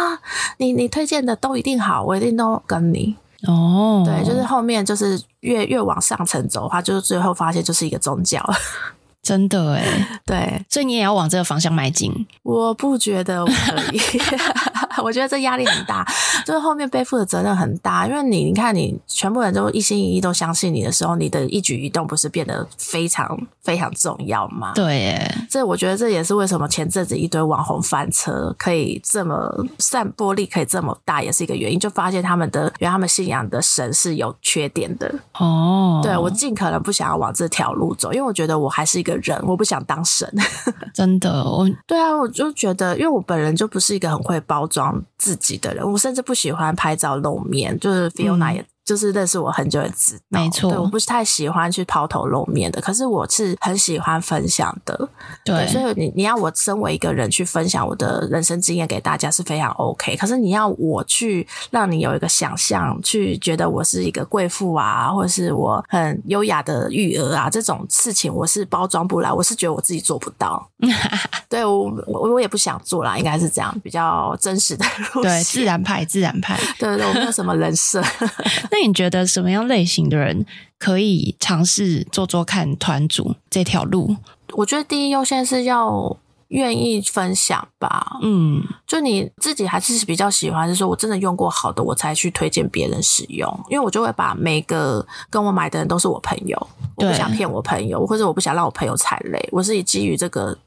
[0.57, 3.15] 你你推荐的都一定好，我一定都跟你。
[3.47, 8.45] 哦，对，就是后面就是越越往上层走的话，就是最后发现就是一个宗教，
[9.23, 12.27] 真的诶，对，所以你也要往这个方向迈进。
[12.43, 14.01] 我不觉得我可以。
[15.03, 16.05] 我觉得这压力很大，
[16.45, 24.73] 就是后面背负的责任很大，因为你你看，你全部人都一心一意都相信你的时候，你的一举一动不是变得非常非常重要吗？
[24.75, 36.01] 对耶，这我觉得这也是为什么前阵子一堆网红翻车可以这么散播力可以这么大，也是一个原因，就发现他们的原来他们信仰的神是有缺点的哦。
[36.03, 40.29] 对，我尽可能不想要往这条路走，因为我觉得我还是一个人，我不想当神。
[40.93, 44.80] 真的，我对啊，我就觉得，因为我本人就不是一个很会包装。
[45.19, 48.65] 自己的人，我甚至不喜欢拍照露面，就是 Fiona 也。
[48.91, 50.51] 就是认识我很久的知道，没。
[50.51, 55.09] 错，我不是太喜欢去抛头露面的，可是我是很喜欢分享的，
[55.45, 70.69] 对，对，所以你你要我身为一个人去分享我的人生经验给大家是非常 OK，可是你要我去让你有一个想象，去觉得我是一个贵妇啊，或者是我很优雅的育儿啊，这种事情我是包装不来，我是觉得我自己做不到，
[71.49, 78.03] 对我我我也不想做啦，应该是这样，比较真实的路线，对，自然派，自然派， 对对，我没有什么人设。
[78.87, 80.45] 你觉得什么样类型的人
[80.79, 84.17] 可以尝试做做看团组这条路？
[84.55, 86.17] 我觉得第一优先是要
[86.49, 88.19] 愿意分享吧。
[88.23, 93.49] 嗯，就你自己还是比较喜欢，是说我真的用过好的，我才去推荐别人使用。
[93.69, 99.49] 因为我就会把每个跟我买的人都是我朋友，我不想骗我朋友，或者我不想让我朋友踩雷。
[99.53, 100.59] 我是以基于这个。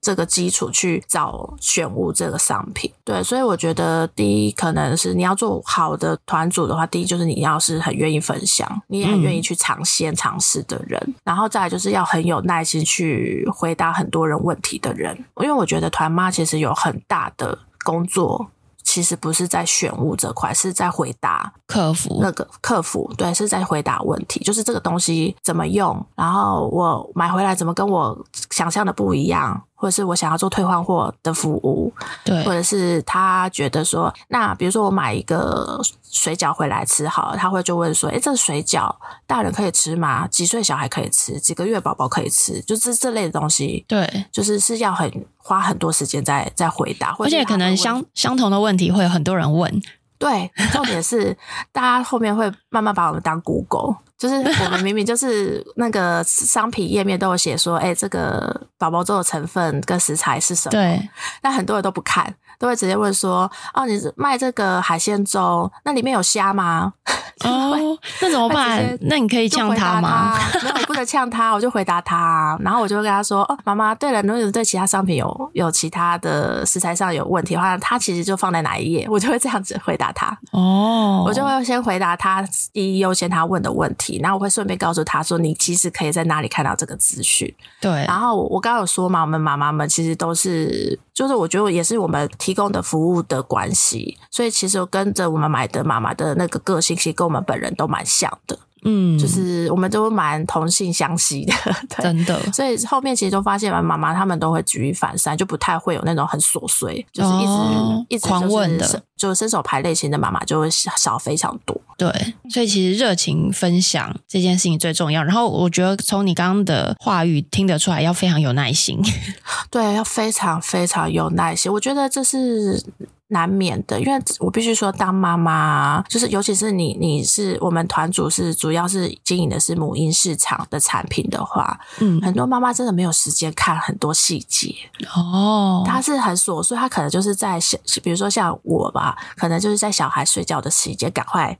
[0.00, 18.50] 这个基础去找选物这个商品，对，所以我觉得第一可能是你要做好的团组的话，第一就是你要是很愿意分享，你也很愿意去尝鲜尝试的人，嗯、然后再来就是要很有耐心去回答很多人问题的人，因为我觉得团妈其实有很大的工作。
[18.82, 31.90] 其实不是在选物这块，是在回答客服那个客服，对，是在回答问题，就是这个东西怎么用，然后我买回来怎么跟我想象的不一样，或者是我想要做退换货的服务，
[32.22, 38.94] 对，或者是他觉得说，那比如说我买一个水饺回来吃好了，他会就问说，诶，这个水饺
[39.26, 40.28] 大人可以吃吗？
[40.28, 41.40] 几岁小孩可以吃？
[41.40, 42.60] 几个月宝宝可以吃？
[42.60, 49.80] 就这这类的东西，对，就是是要很花很多时间在在回答，而且可能相相同的问题会有很多人问。
[50.18, 51.34] 对，重点是
[51.72, 60.72] 大家后面会慢慢把我们当 Google，就是我们明明就是那个商品页面都有写说，哎，这个宝宝粥的成分跟食材是什么？
[60.72, 61.08] 对，
[61.40, 66.92] 但很多人都不看，都会直接问说，哦，你是卖这个海鲜粥，那里面有虾吗？
[67.44, 67.74] 哦，
[68.20, 68.98] 那怎么办？
[69.00, 70.38] 那你可以呛他吗？
[70.62, 80.36] 没有，我不能呛他，我就回答他，然后我就会跟他说，哦，妈妈，对了，如果对其他商品有有其他的食材上有问题的话，他其实就放在哪一页，我就会这样子回答他。
[80.52, 87.54] 哦，我就会先回答他第一优先他问的问题，然后我会顺便告诉他说，你其实可以在哪里看到这个资讯。
[87.80, 98.58] 对，然后我刚刚有说嘛，我们妈妈们其实都是，就是我觉得也是我们提供的服务的关系，所以其实跟着我们买的妈妈的那个个性，其实跟我们本人都蛮像的。
[98.84, 101.52] 嗯，就是我们都蛮同性相吸的，
[101.88, 102.40] 对，真的。
[102.52, 111.78] 所以后面其实都发现，妈妈他们都会举一反三，就不太会有那种很琐碎，就是一直、哦、一直狂问的，就伸手牌类型的妈妈就会少非常多。
[111.98, 115.22] 对，所以其实热情分享这件事情最重要。
[115.22, 118.98] 然后我觉得从你刚刚的话语听得出来，要非常有耐心。
[119.70, 121.70] 对，要非常非常有耐心。
[121.72, 122.82] 我觉得这是。
[123.30, 134.74] 难免的，因为我必须说，当妈妈就是，尤其是你，你是我们团组是主要是经营的是母婴市场的产品的话，嗯，很多妈妈真的没有时间看很多细节。
[135.14, 141.58] 哦，她是很琐碎，她可能就是在小，比如说像我吧，可能就是在小孩睡觉的时间，赶快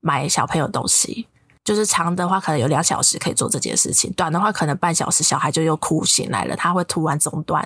[0.00, 1.26] 买小朋友东西。
[1.64, 7.62] 就是长的话，可能有两小时可以做这件事情；短的话，可能半小时，小孩就又哭醒来了，他会突然中断。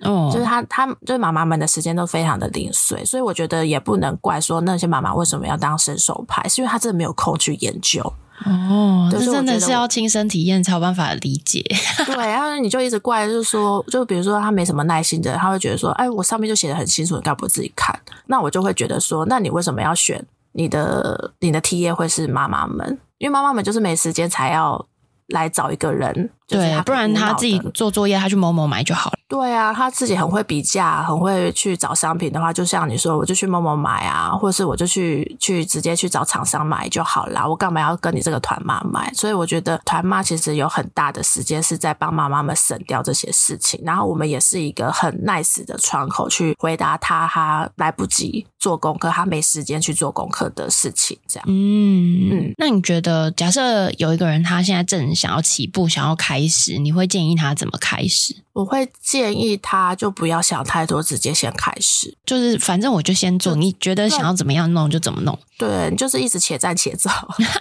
[0.00, 8.00] 哦，就是他，他就是妈妈们的时间都非常的零碎，所以我觉得也不能怪说那些妈妈为什么要当伸手牌，是因为他真的没有空去研究。
[8.46, 11.62] 哦，这真的是要亲身体验才有办法理解。
[12.06, 17.94] 对，然后你就一直怪，就是说，就比如说他没什么耐心的，他会觉得说，哎，我上面就写的很清楚，你干嘛不自己看？
[18.28, 22.98] 那我就会觉得说，那你为什么要选你的你的 TA 会是妈妈们？
[23.20, 24.88] 因为妈妈们就是没时间才要
[25.28, 29.18] 来找一个人，对，不然他自己做作业，他去某某买就好了。
[29.28, 37.46] 对啊，他自己很会比价，很会去找商品的话，就像你说，我就去某某买啊，或者是我就去去直接去找厂商买就好啦。
[37.46, 39.12] 我干嘛要跟你这个团妈买？
[39.14, 51.44] 所以我觉得团妈其实有很大的时间是在帮妈妈们省掉这些事情，然后我们也是一个很 nice 的窗口去回答他，他来不及做功课，他没时间去做功课的事情，这样。
[51.46, 58.36] 嗯嗯，那你觉得，假设有一个人他现在正想要起步，想要开始，你会建议他怎么开始？
[58.52, 65.38] 我会建议他就不要想太多，直接先开始，就是反正我就先做，你觉得想要怎么样弄就怎么弄。
[65.56, 67.10] 对，就是一直且战且走。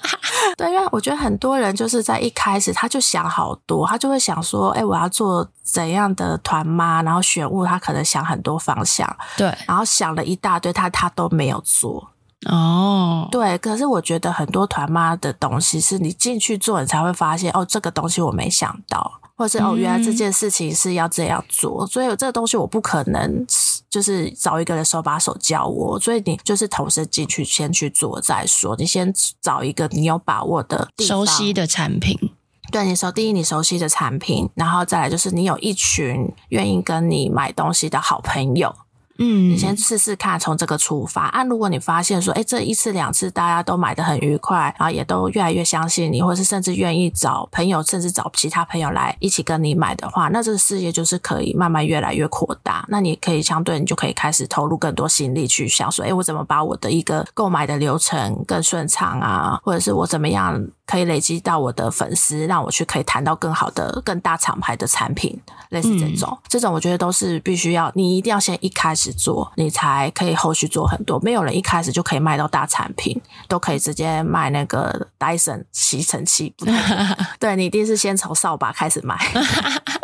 [0.58, 12.10] 对，因为我觉得很多人就是在一开始他就想好多，他就会想说，哎，我要做怎样的团妈，然后选物，他可能想很多方向，对，然后想了一大堆，他他都没有做。
[12.48, 19.20] 哦，对，可是我觉得很多团妈的东西是你进去做，你才会发现，哦，这个东西我没想到。
[19.36, 23.46] 或者是哦，原来这件事情是要这样做，嗯、所以这个东西我不可能
[23.90, 28.76] 就是找一个人手把手教我，所以你就是同时进去先去做再说。
[28.78, 32.18] 你先找一个你有把握的、熟悉的产品，
[32.70, 38.76] 对，你熟，第一你熟悉的产品，然后再来就是你有一群愿意跟你买东西的好朋友。
[39.20, 41.26] 嗯，你先试试看，从这个出发。
[41.28, 52.86] 啊，如果你发现说，哎，这一次两次大家都买的很愉快，然后也都越来越相信你，或者是甚至愿意找朋友，甚至找其他朋友来一起跟你买的话，那这个事业就是可以慢慢越来越扩大。
[52.88, 69.14] 那你可以相对，你就可以开始投入更多心力去想说，哎，我怎么把我的一个购买的流程更顺畅啊，或者是我怎么样可以累积到我的粉丝，让我去可以谈到更好的、更大厂牌的产品，类似这种，嗯、这种我觉得都是必须要，你一定要先一开始。
[69.20, 76.66] 做你才可以后续做很多，没有人一开始就可以卖到大产品，都可以直接卖那个 Dyson 吸尘器，不
[77.38, 79.18] 对，你一定是先从扫把开始卖。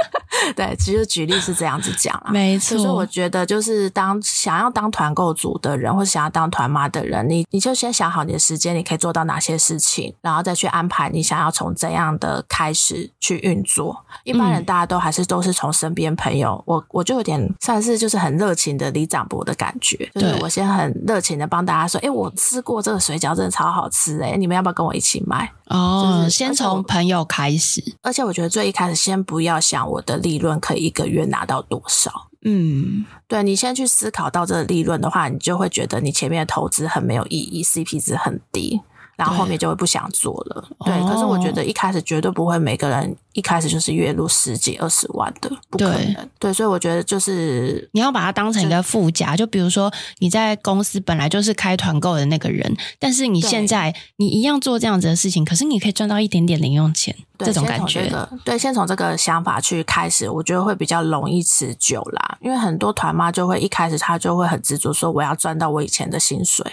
[0.56, 2.78] 对，其实举例是这样子讲啦，没错。
[2.78, 14.04] 所以我觉得，就是当想要当团购组的人，或者想要当团妈的人，你你就先想好你的时间，你可以做到哪些事情，然后再去安排你想要从怎样的开始去运作。
[14.24, 25.52] 一般人大家都还是都是从身边朋友，嗯、我我就有点算是就是很热情的李长博的感觉，就是我先很热情的帮大家说，哎，我吃过这个水饺，真的超好吃哎，你们要不要跟我一起买？
[25.68, 32.28] 哦，就是先从朋友开始，而且我觉得最一开始先不要想我的利利润可以一个月拿到多少。
[32.44, 38.82] 嗯，对，你先去思考到这个利润的话，你就会觉得你前面的投资很没有意义，CP 值很低。
[39.16, 40.94] 然后后面就会不想做了，对。
[40.94, 46.14] 对，可是我觉得一开始绝对不会每个人一开始就是月入十几二十万的，不可能。
[46.14, 58.06] 对，对，所以我觉得就是你要把它当成一个附加，就，比如说你在公司本来就是开团购的那个人，但是你现在你一样做这样子的事情，可是你可以赚到一点点零用钱，对，这种感觉。
[58.06, 62.38] 这个、对，先从这个想法去开始，我觉得会比较容易持久啦。
[62.42, 66.66] 因为很多团妈就会一开始她就会很执着说我要赚到我以前的薪水，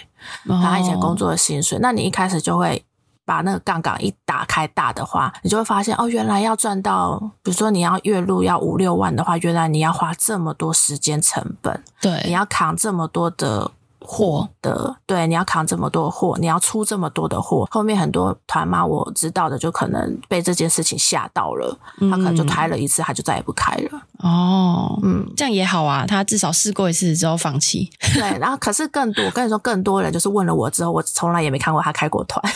[0.47, 2.85] 她以前工作的薪水，那你一开始就会。
[3.25, 13.71] 把那个杠杆一打开大的话，你就会发现哦，原来要赚到，比如说你要月入要五六万的话，原来你要花这么多时间成本，对，你要扛这么多的
[14.05, 17.67] 货的，对，你要扛这么多货，你要出这么多的货。
[17.71, 24.01] 后面很多团妈我知道的，就可能被这件事情吓到了，他可能就开了一次，他就再也不开了。
[24.19, 27.89] 哦，嗯，这样也好啊，他至少试过一次之后放弃。
[28.13, 32.43] 对， 然后可是更多，我跟你说，更多人就是问了我之后，我从来也没看过他开过团。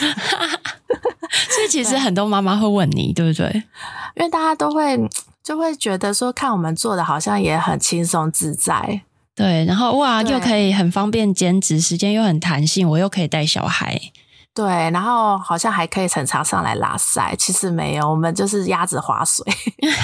[1.50, 3.64] 所以其实很多妈妈会问你，对，对不对？
[4.16, 4.98] 因为大家都会
[5.44, 9.02] 就会觉得说，看我们做的好像也很轻松自在，
[9.38, 9.64] 对。
[9.64, 13.98] 然后哇，又可以很方便兼职，时间又很弹性，我又可以带小孩，
[14.54, 14.66] 对。
[14.66, 19.46] 然后好像还可以常常上来拉赛，其实没有，我们就是鸭子划水，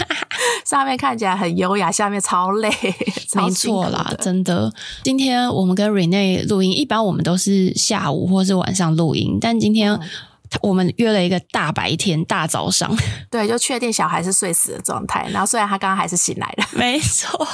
[0.64, 2.72] 上面看起来很优雅，下面超累，
[3.34, 4.72] 没错啦，真的。
[5.04, 10.00] 今天我们跟 Renee 录音，一般我们都是下午或是晚上录音，但今天。
[10.56, 12.95] 嗯我们约了一个大白天、大早上，
[13.30, 15.28] 对，就确定小孩是睡死的状态。
[15.32, 17.47] 然后虽然他刚刚还是醒来了， 没错。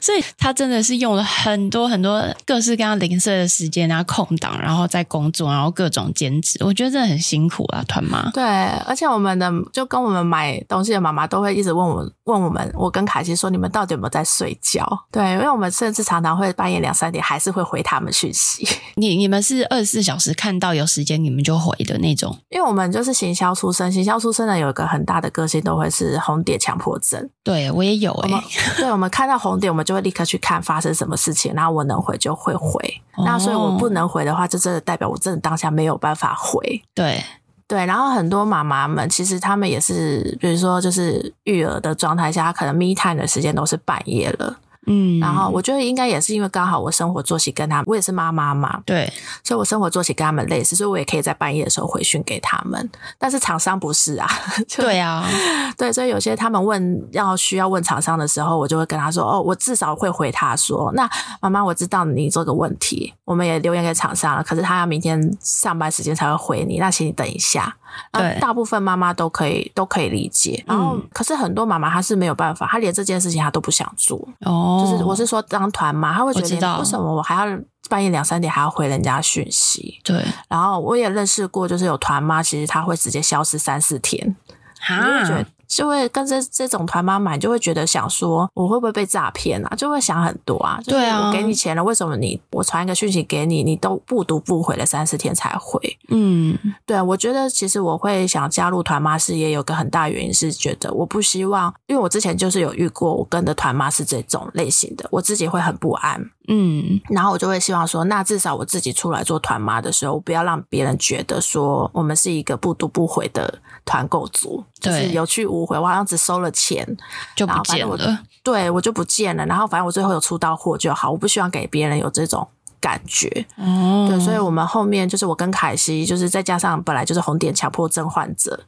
[0.00, 6.58] 所以他真的是用了很多很多各式各样零碎的时间啊，空档，然后在工作，然后各种兼职。
[6.62, 8.30] 我觉得真的很辛苦啊，团妈。
[8.32, 8.44] 对，
[8.86, 14.86] 而且我们的就跟我们买东西的妈妈都会一直问我问我们，我跟凯西说，你们到底有没有在睡觉？
[15.10, 18.68] 对，因为我们甚至常常会半夜两三点还是会回他们讯息。
[18.96, 22.36] 你你们是二十四小时看到有时间你们就回的那种？
[22.48, 27.28] 因为我们就是行销出身，行销出身的有一个很大的个性都会是红点强迫症。
[27.42, 28.44] 对，我也有哎、欸。
[28.78, 32.78] 对，我们看到红点，我们就会立刻去看发生什么事情，然后我能回就会回。
[33.16, 36.82] 哦、那所以我不能回的话，就真的代表我真的当下没有办法回。
[36.94, 37.22] 对
[37.68, 44.56] 对，然后很多妈妈们其实她们也是，比如说就是育儿的状态下，可能 me time 的时间都是半夜了。
[44.86, 49.12] 嗯，然后我觉得应该也是因为刚好我生活作息跟他们，我也是妈妈嘛，对，
[49.44, 52.90] 所以我生活作息跟他们类似，所以我也可以在半夜的时候回讯给他们。
[53.18, 54.28] 但是厂商不是啊，
[54.76, 55.24] 对啊，
[55.78, 61.08] 对，所以有些他们问要需要问厂商的时候，我就会跟他说，哦，我至少会回他说，那
[61.40, 67.76] 妈妈我知道你这个问题，我们也留言给厂商了，可是他要明天上班时间才会回你，那请你等一下。
[68.12, 74.16] 对，大部分妈妈都可以都可以理解，然后、嗯、可是很多妈妈她是没有办法，她连这件事情她都不想做。
[74.40, 80.00] 哦，就是我是说当团妈，她会觉得为什么我还要半夜两三点还要回人家讯息？
[80.04, 84.34] 对，然后我也认识过，就是有团妈，其实她会直接消失三四天，
[84.80, 85.44] 哈。
[85.72, 89.74] 就会跟这这种团妈买，就会觉得想说，我会不会被诈骗啊？
[89.74, 90.78] 就会想很多啊。
[90.84, 95.80] 对啊，我给你钱了，为什么你我传一个讯息给你，你都不读不回了三四天才回？
[96.08, 106.22] 嗯，对啊，我觉得其实我会想加入团妈事业，有个很大原因是觉得我不希望，因为我之前就是有遇过，我跟的团妈是这种类型的，我自己会很不安。
[106.48, 116.86] 嗯，然后我就会希望说，那至少我自己出来做团妈的时候，我不要让别人觉得说我们是一个不读不回的团购组，就是有去无回，我好像只收了钱
[117.34, 119.44] 就不见了，对，我就不见了。
[119.46, 122.46] 然后反正我最后有出到货就好，我不希望给别人有这种
[122.80, 123.46] 感觉。
[123.56, 128.58] 嗯，对，所以我们后面就是我跟凯西，就是再加上本来就是红点强迫症患者，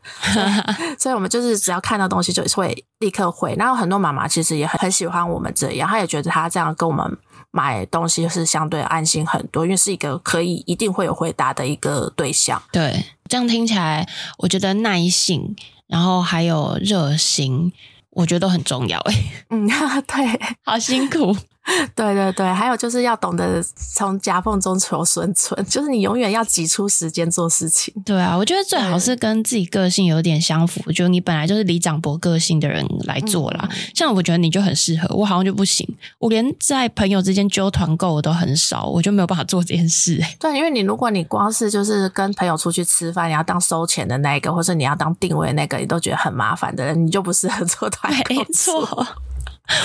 [0.98, 3.54] 所以我们就是只要看到东西就会立刻回。
[3.58, 7.18] 然后很多妈妈其实也很很喜欢我们这样，她也觉得她这样跟我们。
[7.56, 12.60] 买东西是相对安心很多，因为是一个可以一定会有回答的一个对象。
[12.72, 15.54] 对，这样听起来，我觉得耐性，
[15.86, 17.72] 然后还有热心，
[18.10, 18.98] 我觉得都很重要。
[18.98, 19.14] 哎，
[19.50, 19.68] 嗯，
[20.08, 21.36] 对，好辛苦。
[21.96, 23.62] 对对对，还有就是要懂得
[23.94, 27.94] 从夹缝中求生存， 就是你永远要挤出时间做事情。
[28.04, 33.66] 对啊，我觉得最好是跟自己个性有点相符，就你本来就是李长博个性的人来做啦。
[33.70, 35.88] 嗯、像我觉得你就很适合，我好像就不行，
[36.18, 40.20] 我连在朋友之间揪团购我都很少，我就没有办法做这件事。
[40.38, 48.34] 对，因为你如果你光是就是跟朋友出去吃饭，你要当收钱的那一个，或者你要当定位的那个，你都觉得很麻烦的人，你就不适合做团购。
[48.36, 49.06] 没错。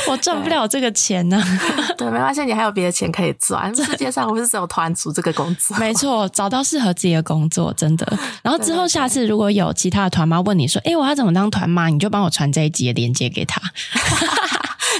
[0.07, 1.93] 我赚不了这个钱呢、啊。
[1.97, 3.73] 对，没关系，你还有别的钱可以赚。
[3.75, 5.77] 世界上不是只有团组这个工作。
[5.77, 8.05] 没错，找到适合自己的工作，真的。
[8.43, 13.61] 然后之后下次如果有其他的团妈问你说：“哎，我要怎么当团妈？”你就帮我传这一集的链接给他。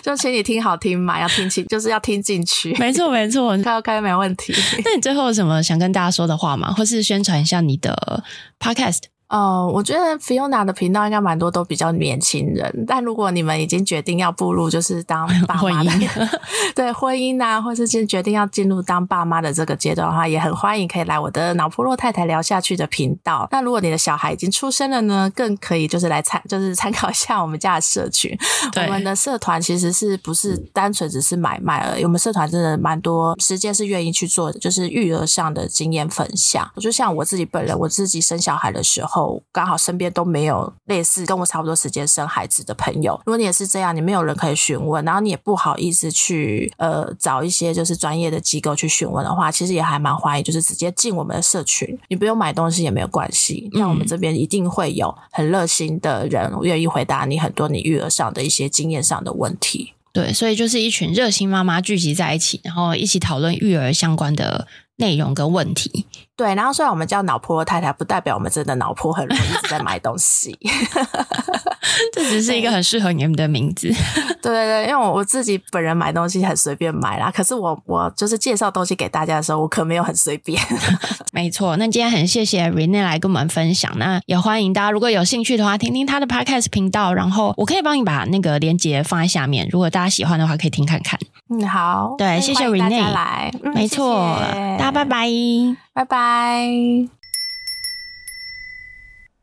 [0.01, 2.73] 就请你听好听嘛，要听清，就是要听进去。
[2.79, 4.55] 没错，没错， 开 OK 没问题。
[4.85, 6.71] 那你最后有什么想跟大家说的话吗？
[6.71, 8.23] 或是宣传一下你的
[8.59, 9.01] Podcast？
[9.29, 15.91] 哦，uh, 我觉得 Fiona 的频道应该蛮多都比较年轻人，但如果你们已经决定要步入就是当 爸妈的，
[16.75, 23.47] 对婚姻啊，或是进决定要进入当爸妈的这个阶段的话，也很欢迎可以来我的脑波洛太太聊下去的频道。
[23.51, 28.35] 那如果你的小孩已经出生了呢，更可以就是来参就是参考一下我们家的社群。
[28.75, 32.03] 我们的社团其实是不是单纯只是买卖而已？
[32.03, 36.67] 我们社团真的蛮多时间是愿意去做的，就是育儿上的经验分享。
[36.77, 39.18] 就像我自己本人，我自己生小孩的时候。
[39.51, 43.19] 刚好身边都没有类似跟我差不多时间生孩子的朋友。
[43.25, 53.69] 如果你也是这样，你没有人可以询问，然后你也不好意思去呃找一些就是专业的机构去询问的话，其实也还蛮欢迎，就是直接进我们的社群，你不用买东西也没有关系。
[53.73, 59.93] 那我们这边一定会有很热心的人愿意回答你很多你育儿上的一些经验上的问题。
[60.11, 66.07] 对，所以就是一群热心妈妈聚集在一起，然后一起讨论育儿相关的内容跟问题。
[66.39, 70.57] 对，然后虽然我们叫脑婆太太，不代表我们真的脑婆很容易一直在买东西。
[72.13, 73.89] 这只是一个很适合你们的名字。
[74.41, 80.57] 对对对，因为我我自己本人买东西很随便买啦，可是我我就是介绍东西给大家的时候，我可没有很随便。
[81.33, 91.19] 没错，那今天很谢谢 Renee 来跟我们分享，那也欢迎大家如果有兴趣的话，听听他的 Podcast 频道，然后我可以帮你把那个链接放在下面，如果大家喜欢的话，可以听看看。
[91.49, 95.25] 嗯，好，对，谢谢 Renee 来，嗯、没错，谢谢大家拜拜拜，
[95.93, 96.63] 拜拜，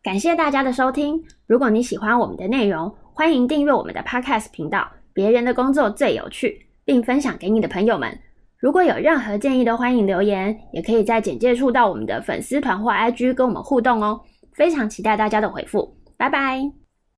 [0.05, 1.21] 感谢大家的收听。
[1.49, 4.89] 如果你喜欢我们的内容，欢迎订阅我们的 Podcast 频道。
[5.13, 8.17] 别人的工作最有趣，并分享给你的朋友们。
[8.61, 14.21] 如果有任何建议，都欢迎留言，也可以在简介处到我们的粉丝团或 IG 跟我们互动哦。
[14.55, 16.86] 非常期待大家的回复，拜拜。